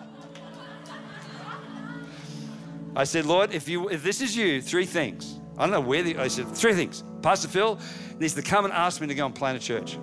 I 2.94 3.02
said, 3.02 3.26
Lord, 3.26 3.52
if, 3.52 3.68
you, 3.68 3.88
if 3.88 4.04
this 4.04 4.20
is 4.20 4.36
you, 4.36 4.62
three 4.62 4.86
things. 4.86 5.40
I 5.58 5.62
don't 5.62 5.72
know 5.72 5.80
where 5.80 6.04
the, 6.04 6.18
I 6.18 6.28
said, 6.28 6.46
three 6.54 6.72
things. 6.72 7.02
Pastor 7.20 7.48
Phil 7.48 7.80
needs 8.20 8.34
to 8.34 8.42
come 8.42 8.64
and 8.64 8.72
ask 8.72 9.00
me 9.00 9.08
to 9.08 9.14
go 9.14 9.26
and 9.26 9.34
plant 9.34 9.58
a 9.58 9.60
church. 9.60 9.98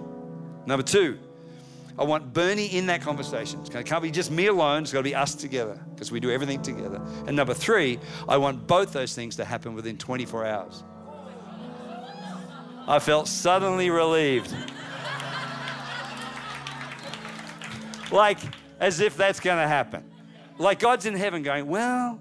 Number 0.65 0.83
two, 0.83 1.17
I 1.97 2.03
want 2.03 2.33
Bernie 2.33 2.67
in 2.67 2.87
that 2.87 3.01
conversation. 3.01 3.63
To 3.63 3.83
can't 3.83 4.03
be 4.03 4.11
just 4.11 4.31
me 4.31 4.47
alone. 4.47 4.83
It's 4.83 4.91
got 4.91 4.99
to 4.99 5.03
be 5.03 5.15
us 5.15 5.33
together 5.33 5.79
because 5.93 6.11
we 6.11 6.19
do 6.19 6.29
everything 6.29 6.61
together. 6.61 7.01
And 7.25 7.37
number 7.37 7.53
three, 7.53 7.99
I 8.27 8.35
want 8.35 8.67
both 8.67 8.91
those 8.91 9.15
things 9.15 9.37
to 9.37 9.45
happen 9.45 9.75
within 9.75 9.97
24 9.97 10.45
hours. 10.45 10.83
I 12.87 12.99
felt 12.99 13.27
suddenly 13.27 13.89
relieved. 13.89 14.53
like 18.11 18.39
as 18.79 18.99
if 18.99 19.17
that's 19.17 19.39
going 19.39 19.61
to 19.61 19.67
happen. 19.67 20.03
Like 20.57 20.79
God's 20.79 21.05
in 21.05 21.15
heaven 21.15 21.43
going, 21.43 21.67
Well, 21.67 22.19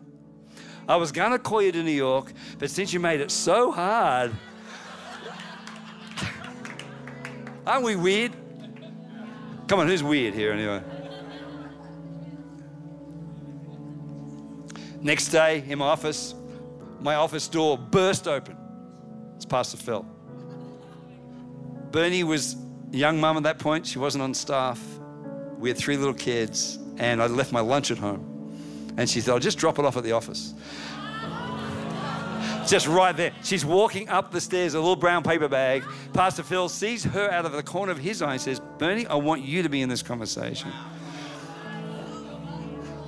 I 0.89 0.97
was 0.97 1.13
going 1.13 1.33
to 1.33 1.39
call 1.39 1.63
you 1.63 1.73
to 1.73 1.83
New 1.83 1.91
York, 1.91 2.33
but 2.59 2.71
since 2.71 2.93
you 2.93 3.01
made 3.01 3.21
it 3.21 3.31
so 3.31 3.71
hard, 3.71 4.33
aren't 7.67 7.85
we 7.85 7.97
weird? 7.97 8.33
Come 9.67 9.81
on, 9.81 9.87
who's 9.87 10.03
weird 10.03 10.35
here 10.35 10.53
anyway? 10.53 10.83
Next 15.01 15.29
day 15.29 15.65
in 15.67 15.79
my 15.79 15.87
office, 15.87 16.35
my 17.01 17.15
office 17.15 17.49
door 17.49 17.79
burst 17.79 18.27
open. 18.27 18.57
It's 19.37 19.45
Pastor 19.45 19.77
Phil. 19.77 20.14
Bernie 21.95 22.25
was 22.25 22.57
a 22.93 22.97
young 22.97 23.21
mum 23.21 23.37
at 23.37 23.45
that 23.45 23.61
point. 23.61 23.87
She 23.87 24.01
wasn't 24.01 24.23
on 24.23 24.35
staff. 24.35 24.83
We 25.59 25.69
had 25.69 25.79
three 25.79 25.97
little 25.97 26.13
kids, 26.13 26.77
and 26.99 27.23
I 27.23 27.29
left 27.29 27.53
my 27.53 27.61
lunch 27.61 27.93
at 27.93 27.99
home. 27.99 28.93
And 28.97 29.09
she 29.09 29.21
said, 29.21 29.31
I'll 29.31 29.39
just 29.39 29.59
drop 29.59 29.79
it 29.79 29.85
off 29.85 29.97
at 29.97 30.03
the 30.03 30.11
office. 30.11 30.55
just 32.67 32.89
right 32.89 33.17
there. 33.17 33.31
She's 33.45 33.65
walking 33.65 34.09
up 34.09 34.33
the 34.33 34.41
stairs, 34.41 34.75
a 34.75 34.81
little 34.81 34.97
brown 34.97 35.23
paper 35.23 35.47
bag. 35.47 35.85
Pastor 36.13 36.43
Phil 36.43 36.69
sees 36.69 37.05
her 37.05 37.31
out 37.31 37.47
of 37.47 37.53
the 37.53 37.63
corner 37.63 37.93
of 37.93 37.99
his 37.99 38.23
eye 38.23 38.33
and 38.33 38.41
says, 38.41 38.61
Bernie, 38.79 39.07
I 39.07 39.15
want 39.15 39.43
you 39.43 39.63
to 39.63 39.69
be 39.69 39.81
in 39.81 39.89
this 39.89 40.03
conversation. 40.03 40.73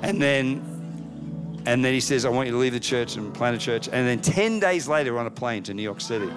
And 0.02 0.22
then 0.22 0.76
and 1.66 1.84
then 1.84 1.92
he 1.92 1.98
says, 1.98 2.24
I 2.24 2.28
want 2.28 2.46
you 2.46 2.52
to 2.52 2.58
leave 2.58 2.72
the 2.72 2.78
church 2.78 3.16
and 3.16 3.34
plant 3.34 3.56
a 3.56 3.58
church. 3.58 3.88
And 3.88 4.06
then 4.06 4.20
10 4.20 4.60
days 4.60 4.86
later, 4.86 5.18
on 5.18 5.26
a 5.26 5.30
plane 5.32 5.64
to 5.64 5.74
New 5.74 5.82
York 5.82 6.00
City. 6.00 6.30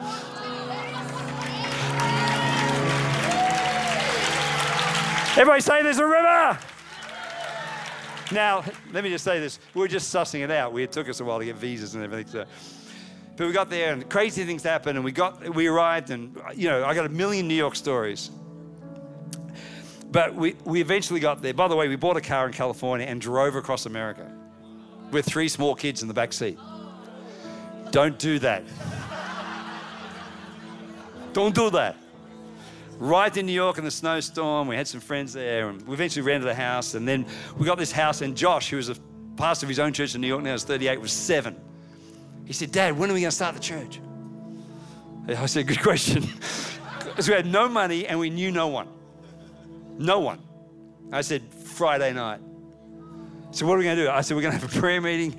Everybody 5.39 5.61
say 5.61 5.81
there's 5.83 5.99
a 5.99 6.05
river. 6.05 6.59
Now, 8.33 8.61
let 8.91 9.05
me 9.05 9.09
just 9.09 9.23
say 9.23 9.39
this. 9.39 9.57
We 9.73 9.79
were 9.79 9.87
just 9.87 10.13
sussing 10.13 10.41
it 10.41 10.51
out. 10.51 10.73
We, 10.73 10.83
It 10.83 10.91
took 10.91 11.07
us 11.07 11.21
a 11.21 11.23
while 11.23 11.39
to 11.39 11.45
get 11.45 11.55
visas 11.55 11.95
and 11.95 12.03
everything. 12.03 12.27
So. 12.27 12.45
But 13.37 13.47
we 13.47 13.53
got 13.53 13.69
there 13.69 13.93
and 13.93 14.09
crazy 14.09 14.43
things 14.43 14.63
happened 14.63 14.97
and 14.97 15.05
we 15.05 15.13
got 15.13 15.55
we 15.55 15.67
arrived 15.67 16.09
and 16.09 16.37
you 16.55 16.67
know, 16.67 16.83
I 16.83 16.93
got 16.93 17.05
a 17.05 17.09
million 17.09 17.47
New 17.47 17.55
York 17.55 17.77
stories. 17.77 18.31
But 20.11 20.35
we, 20.35 20.57
we 20.65 20.81
eventually 20.81 21.21
got 21.21 21.41
there. 21.41 21.53
By 21.53 21.69
the 21.69 21.75
way, 21.77 21.87
we 21.87 21.95
bought 21.95 22.17
a 22.17 22.21
car 22.21 22.45
in 22.45 22.51
California 22.51 23.07
and 23.07 23.21
drove 23.21 23.55
across 23.55 23.85
America 23.85 24.29
with 25.11 25.25
three 25.25 25.47
small 25.47 25.73
kids 25.73 26.01
in 26.01 26.09
the 26.09 26.13
back 26.13 26.33
seat. 26.33 26.59
Don't 27.91 28.19
do 28.19 28.39
that. 28.39 28.65
Don't 31.31 31.55
do 31.55 31.69
that. 31.69 31.95
Right 32.99 33.35
in 33.37 33.45
New 33.45 33.53
York 33.53 33.77
in 33.77 33.85
the 33.85 33.91
snowstorm, 33.91 34.67
we 34.67 34.75
had 34.75 34.85
some 34.85 34.99
friends 34.99 35.31
there, 35.31 35.69
and 35.69 35.81
we 35.87 35.93
eventually 35.93 36.21
rented 36.21 36.49
a 36.49 36.53
house. 36.53 36.95
And 36.95 37.07
then 37.07 37.25
we 37.57 37.65
got 37.65 37.77
this 37.77 37.93
house, 37.93 38.21
and 38.21 38.35
Josh, 38.35 38.69
who 38.69 38.75
was 38.75 38.89
a 38.89 38.95
pastor 39.37 39.65
of 39.65 39.69
his 39.69 39.79
own 39.79 39.93
church 39.93 40.15
in 40.15 40.21
New 40.21 40.27
York 40.27 40.43
now, 40.43 40.53
is 40.53 40.65
38, 40.65 40.99
was 40.99 41.13
seven. 41.13 41.55
He 42.45 42.51
said, 42.51 42.73
Dad, 42.73 42.97
when 42.97 43.09
are 43.09 43.13
we 43.13 43.21
going 43.21 43.29
to 43.29 43.35
start 43.35 43.55
the 43.55 43.61
church? 43.61 44.01
I 45.29 45.45
said, 45.45 45.65
Good 45.67 45.81
question. 45.81 46.27
Because 46.99 47.27
we 47.27 47.33
had 47.35 47.47
no 47.47 47.67
money 47.67 48.07
and 48.07 48.17
we 48.17 48.29
knew 48.29 48.49
no 48.49 48.67
one. 48.67 48.87
No 49.97 50.19
one. 50.19 50.39
I 51.11 51.19
said, 51.19 51.41
Friday 51.53 52.13
night. 52.13 52.39
So, 53.51 53.65
what 53.65 53.73
are 53.73 53.79
we 53.79 53.83
going 53.83 53.97
to 53.97 54.03
do? 54.03 54.09
I 54.09 54.21
said, 54.21 54.35
We're 54.35 54.43
going 54.43 54.53
to 54.53 54.59
have 54.59 54.73
a 54.73 54.79
prayer 54.79 55.01
meeting 55.01 55.35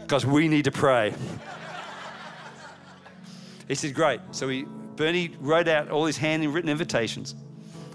because 0.00 0.24
we 0.24 0.46
need 0.46 0.66
to 0.66 0.70
pray. 0.70 1.12
he 3.68 3.74
said, 3.74 3.94
Great. 3.94 4.20
So, 4.30 4.46
we, 4.46 4.66
Bernie 4.96 5.34
wrote 5.40 5.68
out 5.68 5.90
all 5.90 6.06
his 6.06 6.16
handwritten 6.16 6.70
invitations 6.70 7.34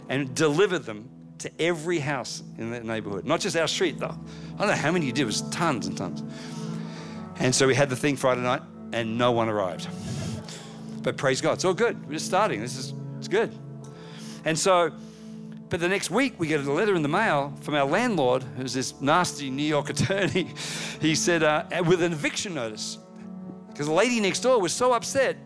and 0.10 0.34
delivered 0.36 0.84
them 0.84 1.10
to 1.40 1.52
every 1.60 2.00
house 2.00 2.44
in 2.58 2.72
that 2.72 2.84
neighborhood. 2.84 3.26
Not 3.26 3.40
just 3.40 3.56
our 3.56 3.68
street, 3.68 3.98
though. 4.00 4.18
I 4.56 4.58
don't 4.60 4.68
know 4.68 4.74
how 4.74 4.92
many 4.92 5.06
you 5.06 5.12
did, 5.12 5.24
it 5.24 5.26
was 5.26 5.42
tons 5.50 5.88
and 5.88 5.98
tons. 5.98 6.24
And 7.40 7.56
so 7.56 7.68
we 7.68 7.76
had 7.76 7.90
the 7.90 7.96
thing 7.96 8.18
Friday 8.18 8.42
night, 8.42 8.62
and 8.92 9.18
no 9.18 9.32
one 9.32 9.48
arrived. 9.48 9.88
But 11.02 11.16
praise 11.16 11.40
God, 11.40 11.54
it's 11.54 11.66
all 11.66 11.74
good. 11.74 12.06
We're 12.06 12.14
just 12.14 12.26
starting. 12.26 12.60
This 12.60 12.76
is 12.76 12.94
it's 13.18 13.30
good. 13.30 13.58
And 14.44 14.58
so 14.58 14.92
but 15.70 15.80
the 15.80 15.88
next 15.88 16.10
week, 16.10 16.34
we 16.40 16.48
get 16.48 16.66
a 16.66 16.72
letter 16.72 16.96
in 16.96 17.04
the 17.04 17.10
mail 17.10 17.54
from 17.62 17.76
our 17.76 17.86
landlord, 17.86 18.42
who's 18.58 18.74
this 18.74 19.00
nasty 19.02 19.52
New 19.52 19.64
York 19.64 19.90
attorney. 19.92 20.52
he 21.00 21.14
said, 21.14 21.44
uh, 21.44 21.64
with 21.86 22.02
an 22.02 22.12
eviction 22.12 22.56
notice. 22.56 22.98
Because 23.68 23.86
the 23.86 23.94
lady 23.94 24.20
next 24.20 24.40
door 24.40 24.60
was 24.60 24.74
so 24.74 24.94
upset 24.94 25.38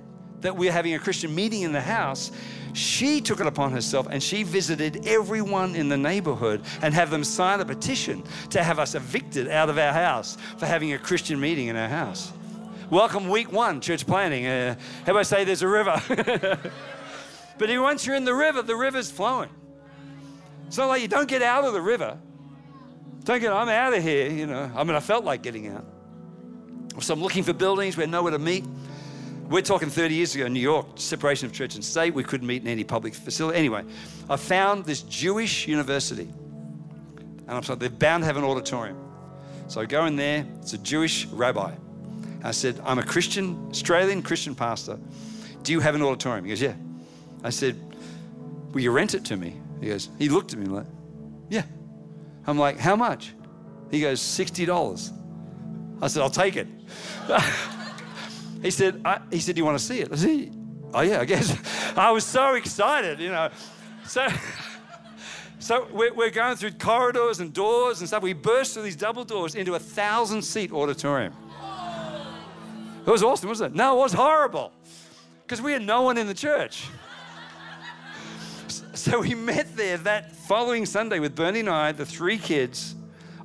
that 0.43 0.55
we 0.55 0.69
are 0.69 0.71
having 0.71 0.93
a 0.93 0.99
Christian 0.99 1.33
meeting 1.33 1.61
in 1.63 1.71
the 1.71 1.81
house, 1.81 2.31
she 2.73 3.21
took 3.21 3.39
it 3.39 3.47
upon 3.47 3.71
herself 3.71 4.07
and 4.09 4.21
she 4.21 4.43
visited 4.43 5.07
everyone 5.07 5.75
in 5.75 5.89
the 5.89 5.97
neighborhood 5.97 6.61
and 6.81 6.93
have 6.93 7.09
them 7.09 7.23
sign 7.23 7.59
a 7.59 7.65
petition 7.65 8.23
to 8.51 8.63
have 8.63 8.79
us 8.79 8.95
evicted 8.95 9.47
out 9.47 9.69
of 9.69 9.77
our 9.77 9.93
house 9.93 10.37
for 10.57 10.65
having 10.65 10.93
a 10.93 10.99
Christian 10.99 11.39
meeting 11.39 11.67
in 11.67 11.75
our 11.75 11.89
house. 11.89 12.31
Welcome, 12.89 13.29
week 13.29 13.51
one, 13.51 13.81
church 13.81 14.05
planning. 14.05 14.45
Uh, 14.45 14.75
how 15.05 15.13
about 15.13 15.19
I 15.19 15.23
say 15.23 15.43
there's 15.43 15.61
a 15.61 15.67
river? 15.67 16.01
but 17.57 17.79
once 17.79 18.05
you're 18.05 18.15
in 18.15 18.25
the 18.25 18.35
river, 18.35 18.61
the 18.61 18.75
river's 18.75 19.09
flowing. 19.09 19.49
It's 20.67 20.77
not 20.77 20.87
like 20.87 21.01
you 21.01 21.07
don't 21.07 21.27
get 21.27 21.41
out 21.41 21.63
of 21.63 21.73
the 21.73 21.81
river. 21.81 22.17
Don't 23.23 23.39
get, 23.39 23.53
I'm 23.53 23.69
out 23.69 23.93
of 23.93 24.03
here, 24.03 24.29
you 24.29 24.45
know. 24.45 24.69
I 24.75 24.83
mean, 24.83 24.95
I 24.95 24.99
felt 24.99 25.23
like 25.23 25.41
getting 25.41 25.67
out. 25.67 25.85
So 26.99 27.13
I'm 27.13 27.21
looking 27.21 27.43
for 27.43 27.53
buildings, 27.53 27.95
we 27.95 28.01
had 28.01 28.09
nowhere 28.09 28.31
to 28.31 28.39
meet. 28.39 28.65
We're 29.49 29.61
talking 29.61 29.89
30 29.89 30.15
years 30.15 30.35
ago 30.35 30.45
in 30.45 30.53
New 30.53 30.59
York, 30.59 30.87
separation 30.95 31.45
of 31.45 31.53
church 31.53 31.75
and 31.75 31.83
state. 31.83 32.13
We 32.13 32.23
couldn't 32.23 32.47
meet 32.47 32.61
in 32.61 32.67
any 32.67 32.83
public 32.83 33.13
facility. 33.13 33.57
Anyway, 33.57 33.83
I 34.29 34.35
found 34.35 34.85
this 34.85 35.01
Jewish 35.01 35.67
university. 35.67 36.29
And 37.47 37.51
I'm 37.51 37.63
sorry, 37.63 37.79
they're 37.79 37.89
bound 37.89 38.23
to 38.23 38.25
have 38.25 38.37
an 38.37 38.43
auditorium. 38.43 38.97
So 39.67 39.81
I 39.81 39.85
go 39.85 40.05
in 40.05 40.15
there, 40.15 40.45
it's 40.59 40.73
a 40.73 40.77
Jewish 40.77 41.25
rabbi. 41.27 41.73
I 42.43 42.51
said, 42.51 42.79
I'm 42.83 42.99
a 42.99 43.03
Christian, 43.03 43.67
Australian 43.69 44.21
Christian 44.21 44.55
pastor. 44.55 44.97
Do 45.63 45.71
you 45.71 45.79
have 45.79 45.95
an 45.95 46.01
auditorium? 46.01 46.45
He 46.45 46.49
goes, 46.49 46.61
Yeah. 46.61 46.75
I 47.43 47.49
said, 47.49 47.79
Will 48.73 48.81
you 48.81 48.91
rent 48.91 49.13
it 49.13 49.23
to 49.25 49.37
me? 49.37 49.55
He 49.79 49.89
goes, 49.89 50.09
he 50.17 50.29
looked 50.29 50.53
at 50.53 50.59
me 50.59 50.65
like, 50.65 50.85
yeah. 51.49 51.63
I'm 52.47 52.57
like, 52.57 52.77
how 52.79 52.95
much? 52.95 53.33
He 53.91 54.01
goes, 54.01 54.19
$60. 54.21 55.11
I 56.01 56.07
said, 56.07 56.23
I'll 56.23 56.29
take 56.29 56.55
it. 56.55 56.67
he 58.63 58.71
said, 58.71 59.01
I, 59.03 59.19
he 59.29 59.39
said, 59.39 59.55
do 59.55 59.59
you 59.59 59.65
want 59.65 59.77
to 59.77 59.83
see 59.83 59.99
it? 59.99 60.11
I 60.11 60.15
said, 60.15 60.55
oh 60.93 61.01
yeah, 61.01 61.19
I 61.19 61.25
guess. 61.25 61.55
I 61.97 62.11
was 62.11 62.25
so 62.25 62.55
excited, 62.55 63.19
you 63.19 63.29
know. 63.29 63.49
So, 64.05 64.25
so 65.59 65.87
we're, 65.91 66.13
we're 66.13 66.29
going 66.29 66.55
through 66.55 66.71
corridors 66.71 67.41
and 67.41 67.53
doors 67.53 67.99
and 67.99 68.07
stuff. 68.07 68.23
We 68.23 68.33
burst 68.33 68.73
through 68.73 68.83
these 68.83 68.95
double 68.95 69.25
doors 69.25 69.55
into 69.55 69.75
a 69.75 69.79
thousand 69.79 70.41
seat 70.41 70.71
auditorium. 70.71 71.33
It 73.05 73.09
was 73.09 73.21
awesome, 73.21 73.49
wasn't 73.49 73.75
it? 73.75 73.77
No, 73.77 73.97
it 73.97 73.99
was 73.99 74.13
horrible 74.13 74.71
because 75.43 75.61
we 75.61 75.73
had 75.73 75.81
no 75.81 76.03
one 76.03 76.17
in 76.17 76.27
the 76.27 76.33
church. 76.33 76.87
So 78.95 79.19
we 79.19 79.35
met 79.35 79.75
there 79.75 79.97
that 79.97 80.31
following 80.31 80.85
Sunday 80.85 81.19
with 81.19 81.35
Bernie 81.35 81.59
and 81.59 81.69
I, 81.69 81.91
the 81.91 82.05
three 82.05 82.37
kids. 82.37 82.95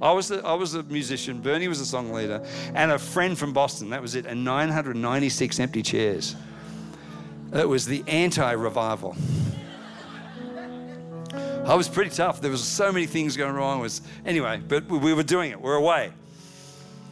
I 0.00 0.12
was, 0.12 0.28
the, 0.28 0.44
I 0.44 0.54
was 0.54 0.74
a 0.74 0.82
musician, 0.84 1.40
Bernie 1.40 1.68
was 1.68 1.80
a 1.80 1.86
song 1.86 2.12
leader, 2.12 2.44
and 2.74 2.92
a 2.92 2.98
friend 2.98 3.36
from 3.36 3.52
Boston. 3.52 3.90
That 3.90 4.02
was 4.02 4.14
it, 4.14 4.26
and 4.26 4.44
996 4.44 5.58
empty 5.60 5.82
chairs. 5.82 6.36
It 7.52 7.68
was 7.68 7.86
the 7.86 8.04
anti 8.06 8.52
revival. 8.52 9.16
I 11.68 11.74
was 11.74 11.88
pretty 11.88 12.10
tough. 12.10 12.40
There 12.40 12.50
was 12.50 12.64
so 12.64 12.92
many 12.92 13.06
things 13.06 13.36
going 13.36 13.54
wrong. 13.54 13.80
It 13.80 13.82
was 13.82 14.00
anyway, 14.24 14.60
but 14.66 14.88
we 14.88 15.12
were 15.12 15.22
doing 15.22 15.50
it. 15.50 15.60
We're 15.60 15.76
away. 15.76 16.12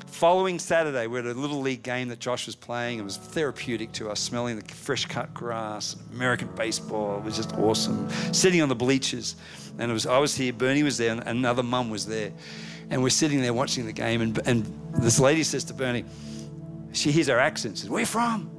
Following 0.06 0.58
Saturday, 0.58 1.06
we 1.08 1.18
had 1.18 1.26
a 1.26 1.34
little 1.34 1.60
league 1.60 1.82
game 1.82 2.08
that 2.08 2.20
Josh 2.20 2.46
was 2.46 2.56
playing. 2.56 2.98
It 2.98 3.02
was 3.02 3.18
therapeutic 3.18 3.92
to 3.92 4.08
us, 4.08 4.18
smelling 4.18 4.58
the 4.58 4.64
fresh 4.74 5.04
cut 5.04 5.34
grass, 5.34 5.94
American 6.14 6.48
baseball. 6.56 7.18
It 7.18 7.24
was 7.24 7.36
just 7.36 7.52
awesome. 7.56 8.08
Sitting 8.32 8.62
on 8.62 8.70
the 8.70 8.74
bleachers, 8.74 9.36
and 9.78 9.90
it 9.90 9.92
was 9.92 10.06
I 10.06 10.16
was 10.16 10.34
here, 10.34 10.54
Bernie 10.54 10.82
was 10.82 10.96
there, 10.96 11.12
and 11.12 11.22
another 11.24 11.62
mum 11.62 11.90
was 11.90 12.06
there, 12.06 12.32
and 12.90 13.02
we're 13.02 13.10
sitting 13.10 13.40
there 13.40 13.52
watching 13.54 13.86
the 13.86 13.92
game. 13.92 14.20
And, 14.20 14.38
and 14.46 14.92
this 14.98 15.18
lady 15.18 15.42
says 15.42 15.64
to 15.64 15.74
Bernie, 15.74 16.04
she 16.92 17.12
hears 17.12 17.28
our 17.28 17.38
accent, 17.38 17.78
says, 17.78 17.90
"Where 17.90 18.00
you 18.00 18.06
from?" 18.06 18.50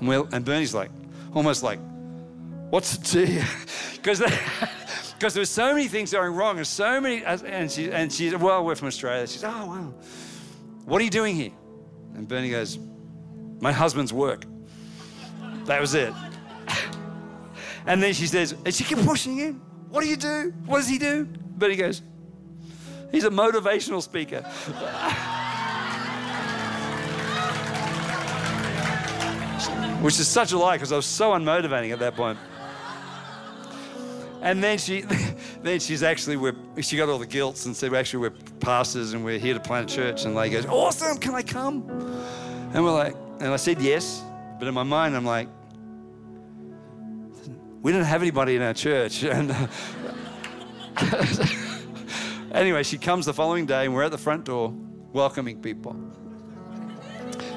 And, 0.00 0.08
we 0.08 0.16
and 0.16 0.44
Bernie's 0.44 0.74
like, 0.74 0.90
almost 1.34 1.62
like, 1.62 1.80
"What's 2.70 2.98
to 3.12 3.26
you?" 3.26 3.42
Because. 3.96 4.20
because 4.20 5.34
there 5.34 5.40
were 5.40 5.46
so 5.46 5.74
many 5.74 5.88
things 5.88 6.12
going 6.12 6.32
wrong 6.32 6.58
and 6.58 6.66
so 6.66 7.00
many 7.00 7.24
uh, 7.24 7.38
and 7.38 7.68
she 7.68 7.90
and 7.90 8.12
she 8.12 8.30
said 8.30 8.40
well 8.40 8.64
we're 8.64 8.76
from 8.76 8.86
australia 8.86 9.26
she's 9.26 9.42
oh 9.42 9.66
wow 9.66 9.92
what 10.86 11.00
are 11.00 11.04
you 11.04 11.10
doing 11.10 11.34
here? 11.34 11.50
And 12.14 12.28
Bernie 12.28 12.50
goes, 12.50 12.78
My 13.60 13.72
husband's 13.72 14.12
work. 14.12 14.44
That 15.66 15.80
was 15.80 15.94
it. 15.94 16.14
and 17.86 18.00
then 18.00 18.14
she 18.14 18.28
says, 18.28 18.54
and 18.64 18.72
she 18.72 18.84
kept 18.84 19.04
pushing 19.04 19.34
him. 19.36 19.60
What 19.88 20.04
do 20.04 20.08
you 20.08 20.14
do? 20.16 20.54
What 20.64 20.78
does 20.78 20.86
he 20.86 20.96
do? 20.96 21.24
Bernie 21.24 21.74
goes, 21.74 22.02
He's 23.10 23.24
a 23.24 23.30
motivational 23.30 24.02
speaker. 24.02 24.42
Which 30.02 30.20
is 30.20 30.28
such 30.28 30.52
a 30.52 30.58
lie 30.58 30.76
because 30.76 30.92
I 30.92 30.96
was 30.96 31.06
so 31.06 31.32
unmotivating 31.32 31.92
at 31.92 31.98
that 32.00 32.14
point. 32.14 32.38
And 34.42 34.62
then 34.62 34.78
she, 34.78 35.00
then 35.62 35.80
she's 35.80 36.02
actually, 36.02 36.36
we're, 36.36 36.54
she 36.80 36.96
got 36.96 37.08
all 37.08 37.18
the 37.18 37.26
guilts 37.26 37.66
and 37.66 37.76
said, 37.76 37.90
well, 37.90 37.98
actually, 38.00 38.20
we're 38.20 38.36
pastors 38.60 39.12
and 39.12 39.24
we're 39.24 39.38
here 39.38 39.54
to 39.54 39.60
plant 39.60 39.90
a 39.90 39.94
church. 39.94 40.24
And 40.24 40.34
like 40.34 40.52
goes, 40.52 40.66
awesome, 40.66 41.18
can 41.18 41.34
I 41.34 41.42
come? 41.42 41.88
And 42.72 42.84
we're 42.84 42.92
like, 42.92 43.16
and 43.40 43.52
I 43.52 43.56
said 43.56 43.80
yes, 43.80 44.22
but 44.58 44.68
in 44.68 44.74
my 44.74 44.82
mind, 44.82 45.16
I'm 45.16 45.24
like, 45.24 45.48
we 47.82 47.92
didn't 47.92 48.06
have 48.06 48.22
anybody 48.22 48.56
in 48.56 48.62
our 48.62 48.74
church. 48.74 49.24
And 49.36 49.50
uh, 49.50 49.66
anyway, 52.56 52.82
she 52.82 52.98
comes 52.98 53.26
the 53.26 53.34
following 53.34 53.66
day 53.66 53.84
and 53.84 53.94
we're 53.94 54.04
at 54.04 54.10
the 54.10 54.18
front 54.18 54.44
door 54.44 54.72
welcoming 55.12 55.60
people. 55.60 55.96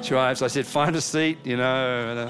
She 0.01 0.13
arrives. 0.13 0.41
I 0.41 0.47
said, 0.47 0.65
find 0.65 0.95
a 0.95 1.01
seat, 1.01 1.39
you 1.43 1.57
know, 1.57 2.29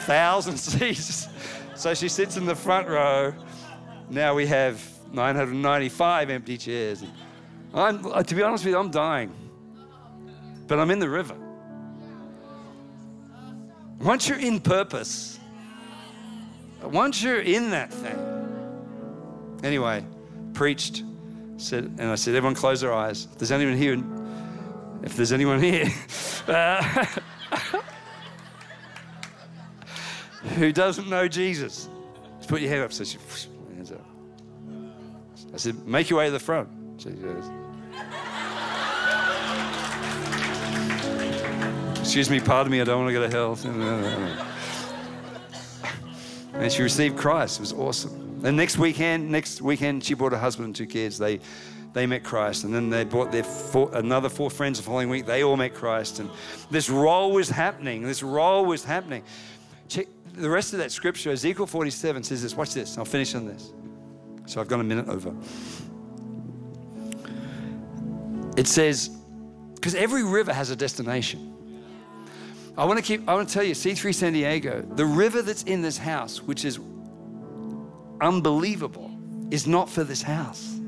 thousand 0.00 0.56
seats. 0.58 1.28
So 1.74 1.94
she 1.94 2.08
sits 2.08 2.36
in 2.36 2.44
the 2.44 2.54
front 2.54 2.88
row. 2.88 3.34
Now 4.10 4.34
we 4.34 4.46
have 4.46 4.82
995 5.12 6.30
empty 6.30 6.58
chairs. 6.58 7.04
I'm, 7.74 8.04
uh, 8.06 8.22
to 8.22 8.34
be 8.34 8.42
honest 8.42 8.64
with 8.64 8.72
you, 8.72 8.78
I'm 8.78 8.90
dying. 8.90 9.32
But 10.66 10.78
I'm 10.78 10.90
in 10.90 10.98
the 10.98 11.08
river. 11.08 11.36
Once 14.00 14.28
you're 14.28 14.38
in 14.38 14.60
purpose, 14.60 15.38
once 16.82 17.22
you're 17.22 17.40
in 17.40 17.70
that 17.70 17.92
thing. 17.92 18.18
Anyway, 19.62 20.04
preached, 20.54 21.04
said, 21.56 21.84
and 21.84 22.02
I 22.02 22.14
said, 22.14 22.34
everyone 22.34 22.54
close 22.54 22.80
their 22.80 22.92
eyes. 22.92 23.28
If 23.32 23.38
there's 23.38 23.52
anyone 23.52 23.76
here, 23.76 24.02
if 25.02 25.16
there's 25.16 25.32
anyone 25.32 25.60
here, 25.60 25.90
uh, 26.48 26.82
who 30.56 30.72
doesn't 30.72 31.08
know 31.08 31.28
Jesus, 31.28 31.88
just 32.38 32.48
put 32.48 32.60
your 32.60 32.70
hand 32.70 32.84
up. 32.84 32.92
So 32.92 33.04
she, 33.04 33.18
hands 33.74 33.92
up. 33.92 34.04
I 35.54 35.56
said, 35.56 35.86
make 35.86 36.10
your 36.10 36.18
way 36.18 36.26
to 36.26 36.32
the 36.32 36.38
front. 36.38 36.68
She 36.98 37.10
goes, 37.10 37.50
Excuse 41.98 42.28
me, 42.28 42.40
pardon 42.40 42.70
me, 42.70 42.80
I 42.80 42.84
don't 42.84 43.04
want 43.04 43.08
to 43.08 43.14
go 43.14 43.26
to 43.26 43.30
hell. 43.30 44.48
And 46.54 46.70
she 46.70 46.82
received 46.82 47.16
Christ. 47.16 47.58
It 47.58 47.62
was 47.62 47.72
awesome. 47.72 48.21
And 48.44 48.56
next 48.56 48.78
weekend, 48.78 49.30
next 49.30 49.62
weekend, 49.62 50.04
she 50.04 50.14
brought 50.14 50.32
her 50.32 50.38
husband 50.38 50.66
and 50.66 50.76
two 50.76 50.86
kids. 50.86 51.18
They 51.18 51.40
they 51.92 52.06
met 52.06 52.24
Christ. 52.24 52.64
And 52.64 52.74
then 52.74 52.90
they 52.90 53.04
brought 53.04 53.32
their 53.32 53.44
four, 53.44 53.90
another 53.94 54.28
four 54.28 54.50
friends 54.50 54.78
the 54.78 54.84
following 54.84 55.08
week. 55.08 55.26
They 55.26 55.44
all 55.44 55.56
met 55.56 55.74
Christ. 55.74 56.20
And 56.20 56.30
this 56.70 56.88
role 56.88 57.32
was 57.32 57.48
happening. 57.48 58.02
This 58.02 58.22
role 58.22 58.64
was 58.64 58.84
happening. 58.84 59.22
Check, 59.88 60.08
the 60.34 60.48
rest 60.48 60.72
of 60.72 60.78
that 60.78 60.90
scripture, 60.90 61.30
Ezekiel 61.30 61.66
47 61.66 62.22
says 62.22 62.42
this. 62.42 62.54
Watch 62.54 62.74
this. 62.74 62.96
I'll 62.96 63.04
finish 63.04 63.34
on 63.34 63.46
this. 63.46 63.72
So 64.46 64.60
I've 64.60 64.68
got 64.68 64.80
a 64.80 64.84
minute 64.84 65.08
over. 65.08 65.34
It 68.56 68.66
says, 68.66 69.10
because 69.74 69.94
every 69.94 70.24
river 70.24 70.52
has 70.52 70.70
a 70.70 70.76
destination. 70.76 71.48
I 72.76 72.86
want 72.86 72.98
to 72.98 73.04
keep, 73.04 73.28
I 73.28 73.34
want 73.34 73.48
to 73.48 73.54
tell 73.54 73.62
you, 73.62 73.74
C3 73.74 74.14
San 74.14 74.32
Diego, 74.32 74.80
the 74.80 75.04
river 75.04 75.42
that's 75.42 75.62
in 75.64 75.82
this 75.82 75.98
house, 75.98 76.42
which 76.42 76.64
is 76.64 76.78
unbelievable, 78.22 79.10
is 79.50 79.66
not 79.66 79.90
for 79.90 80.04
this 80.04 80.22
house. 80.22 80.78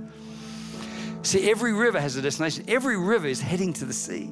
See, 1.23 1.51
every 1.51 1.73
river 1.73 2.01
has 2.01 2.17
a 2.17 2.23
destination. 2.23 2.65
Every 2.69 2.97
river 2.97 3.27
is 3.27 3.41
heading 3.41 3.73
to 3.75 3.85
the 3.85 3.93
sea. 3.93 4.31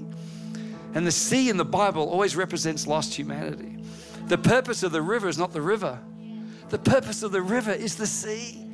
And 0.95 1.07
the 1.07 1.13
sea 1.13 1.49
in 1.49 1.57
the 1.57 1.65
Bible 1.65 2.09
always 2.09 2.37
represents 2.37 2.87
lost 2.87 3.15
humanity. 3.15 3.79
The 4.27 4.39
purpose 4.39 4.83
of 4.83 4.93
the 4.93 5.03
river 5.03 5.29
is 5.29 5.39
not 5.39 5.53
the 5.53 5.63
river, 5.63 5.99
the 6.69 6.79
purpose 6.79 7.23
of 7.23 7.33
the 7.33 7.43
river 7.43 7.73
is 7.73 7.97
the 7.97 8.07
sea. 8.07 8.67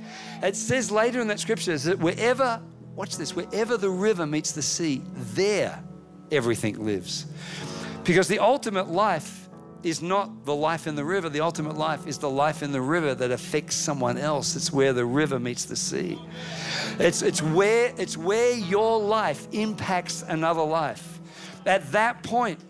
It 0.43 0.55
says 0.55 0.91
later 0.91 1.21
in 1.21 1.27
that 1.29 1.41
scripture 1.41 1.77
that 1.77 1.99
wherever, 1.99 2.61
watch 2.95 3.17
this, 3.17 3.35
wherever 3.35 3.77
the 3.77 3.91
river 3.91 4.25
meets 4.25 4.53
the 4.53 4.63
sea, 4.63 5.03
there 5.35 5.83
everything 6.31 6.85
lives. 6.85 7.27
Because 8.05 8.29
the 8.29 8.39
ultimate 8.39 8.89
life 8.89 9.48
is 9.83 10.03
not 10.03 10.45
the 10.45 10.55
life 10.55 10.87
in 10.87 10.97
the 10.97 11.05
river. 11.05 11.29
The 11.29 11.41
ultimate 11.41 11.77
life 11.77 12.07
is 12.07 12.19
the 12.19 12.31
life 12.31 12.63
in 12.63 12.73
the 12.73 12.81
river 12.81 13.15
that 13.15 13.31
affects 13.31 13.77
someone 13.77 14.19
else. 14.19 14.57
It's 14.57 14.73
where 14.73 14.93
the 14.93 15.05
river 15.05 15.39
meets 15.39 15.65
the 15.65 15.77
sea. 15.77 16.19
It's, 16.99 17.23
it's, 17.23 17.43
where, 17.43 17.93
it's 17.97 18.17
where 18.17 18.55
your 18.55 18.99
life 18.99 19.47
impacts 19.53 20.23
another 20.23 20.63
life. 20.63 21.21
At 21.65 21.93
that 21.93 22.23
point, 22.23 22.61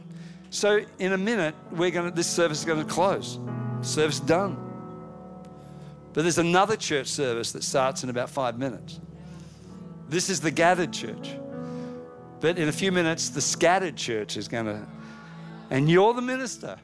so 0.50 0.84
in 0.98 1.12
a 1.12 1.18
minute, 1.18 1.54
we're 1.70 1.90
to, 1.90 2.10
this 2.10 2.28
service 2.28 2.60
is 2.60 2.64
going 2.64 2.84
to 2.84 2.92
close. 2.92 3.38
Service 3.80 4.20
done. 4.20 4.56
But 6.12 6.22
there's 6.22 6.38
another 6.38 6.76
church 6.76 7.06
service 7.06 7.52
that 7.52 7.62
starts 7.62 8.02
in 8.02 8.10
about 8.10 8.30
five 8.30 8.58
minutes. 8.58 9.00
This 10.08 10.30
is 10.30 10.40
the 10.40 10.50
gathered 10.50 10.92
church. 10.92 11.36
But 12.40 12.58
in 12.58 12.68
a 12.68 12.72
few 12.72 12.92
minutes, 12.92 13.30
the 13.30 13.40
scattered 13.40 13.96
church 13.96 14.36
is 14.36 14.48
going 14.48 14.66
to, 14.66 14.86
and 15.70 15.90
you're 15.90 16.14
the 16.14 16.22
minister. 16.22 16.78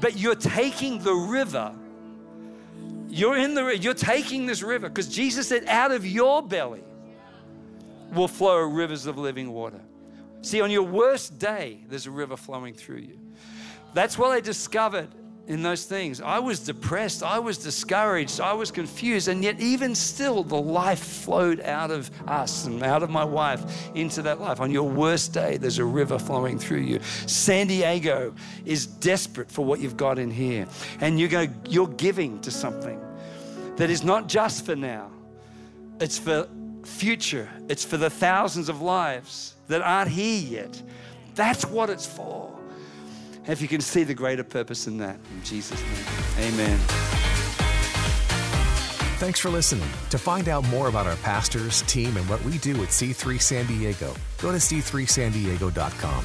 But 0.00 0.18
you're 0.18 0.34
taking 0.34 0.98
the 0.98 1.14
river. 1.14 1.74
You're 3.08 3.36
in 3.36 3.54
the 3.54 3.78
you're 3.78 3.94
taking 3.94 4.46
this 4.46 4.62
river 4.62 4.88
because 4.88 5.08
Jesus 5.08 5.48
said, 5.48 5.66
out 5.66 5.92
of 5.92 6.06
your 6.06 6.42
belly 6.42 6.82
will 8.12 8.28
flow 8.28 8.58
rivers 8.58 9.06
of 9.06 9.18
living 9.18 9.52
water. 9.52 9.80
See, 10.40 10.60
on 10.60 10.70
your 10.70 10.82
worst 10.82 11.38
day, 11.38 11.84
there's 11.88 12.06
a 12.06 12.10
river 12.10 12.36
flowing 12.36 12.74
through 12.74 12.98
you. 12.98 13.18
That's 13.94 14.18
what 14.18 14.30
I 14.30 14.40
discovered 14.40 15.08
in 15.48 15.62
those 15.62 15.84
things. 15.84 16.20
I 16.20 16.38
was 16.38 16.60
depressed, 16.60 17.22
I 17.22 17.38
was 17.38 17.58
discouraged, 17.58 18.40
I 18.40 18.52
was 18.52 18.70
confused, 18.70 19.28
and 19.28 19.42
yet, 19.42 19.60
even 19.60 19.94
still, 19.94 20.44
the 20.44 20.60
life 20.60 21.00
flowed 21.00 21.60
out 21.60 21.90
of 21.90 22.10
us 22.28 22.66
and 22.66 22.82
out 22.82 23.02
of 23.02 23.10
my 23.10 23.24
wife 23.24 23.90
into 23.94 24.22
that 24.22 24.40
life. 24.40 24.60
On 24.60 24.70
your 24.70 24.88
worst 24.88 25.32
day, 25.32 25.56
there's 25.56 25.78
a 25.78 25.84
river 25.84 26.18
flowing 26.18 26.58
through 26.58 26.80
you. 26.80 27.00
San 27.26 27.66
Diego 27.66 28.34
is 28.64 28.86
desperate 28.86 29.50
for 29.50 29.64
what 29.64 29.80
you've 29.80 29.96
got 29.96 30.18
in 30.18 30.30
here, 30.30 30.66
and 31.00 31.18
you're, 31.18 31.28
going, 31.28 31.54
you're 31.68 31.88
giving 31.88 32.40
to 32.42 32.50
something 32.50 33.00
that 33.76 33.90
is 33.90 34.04
not 34.04 34.28
just 34.28 34.64
for 34.64 34.76
now, 34.76 35.10
it's 36.00 36.18
for 36.18 36.48
future, 36.84 37.48
it's 37.68 37.84
for 37.84 37.96
the 37.96 38.10
thousands 38.10 38.68
of 38.68 38.80
lives 38.80 39.54
that 39.68 39.82
aren't 39.82 40.10
here 40.10 40.62
yet. 40.62 40.82
That's 41.34 41.64
what 41.64 41.90
it's 41.90 42.06
for. 42.06 42.61
If 43.46 43.60
you 43.60 43.68
can 43.68 43.80
see 43.80 44.04
the 44.04 44.14
greater 44.14 44.44
purpose 44.44 44.86
in 44.86 44.98
that, 44.98 45.16
in 45.16 45.44
Jesus' 45.44 45.80
name, 45.80 46.52
amen. 46.54 46.78
Thanks 49.18 49.38
for 49.38 49.50
listening. 49.50 49.88
To 50.10 50.18
find 50.18 50.48
out 50.48 50.66
more 50.68 50.88
about 50.88 51.06
our 51.06 51.16
pastors, 51.16 51.82
team, 51.82 52.16
and 52.16 52.28
what 52.28 52.44
we 52.44 52.58
do 52.58 52.82
at 52.82 52.88
C3 52.88 53.40
San 53.40 53.66
Diego, 53.66 54.14
go 54.38 54.50
to 54.50 54.58
c3sandiego.com. 54.58 56.24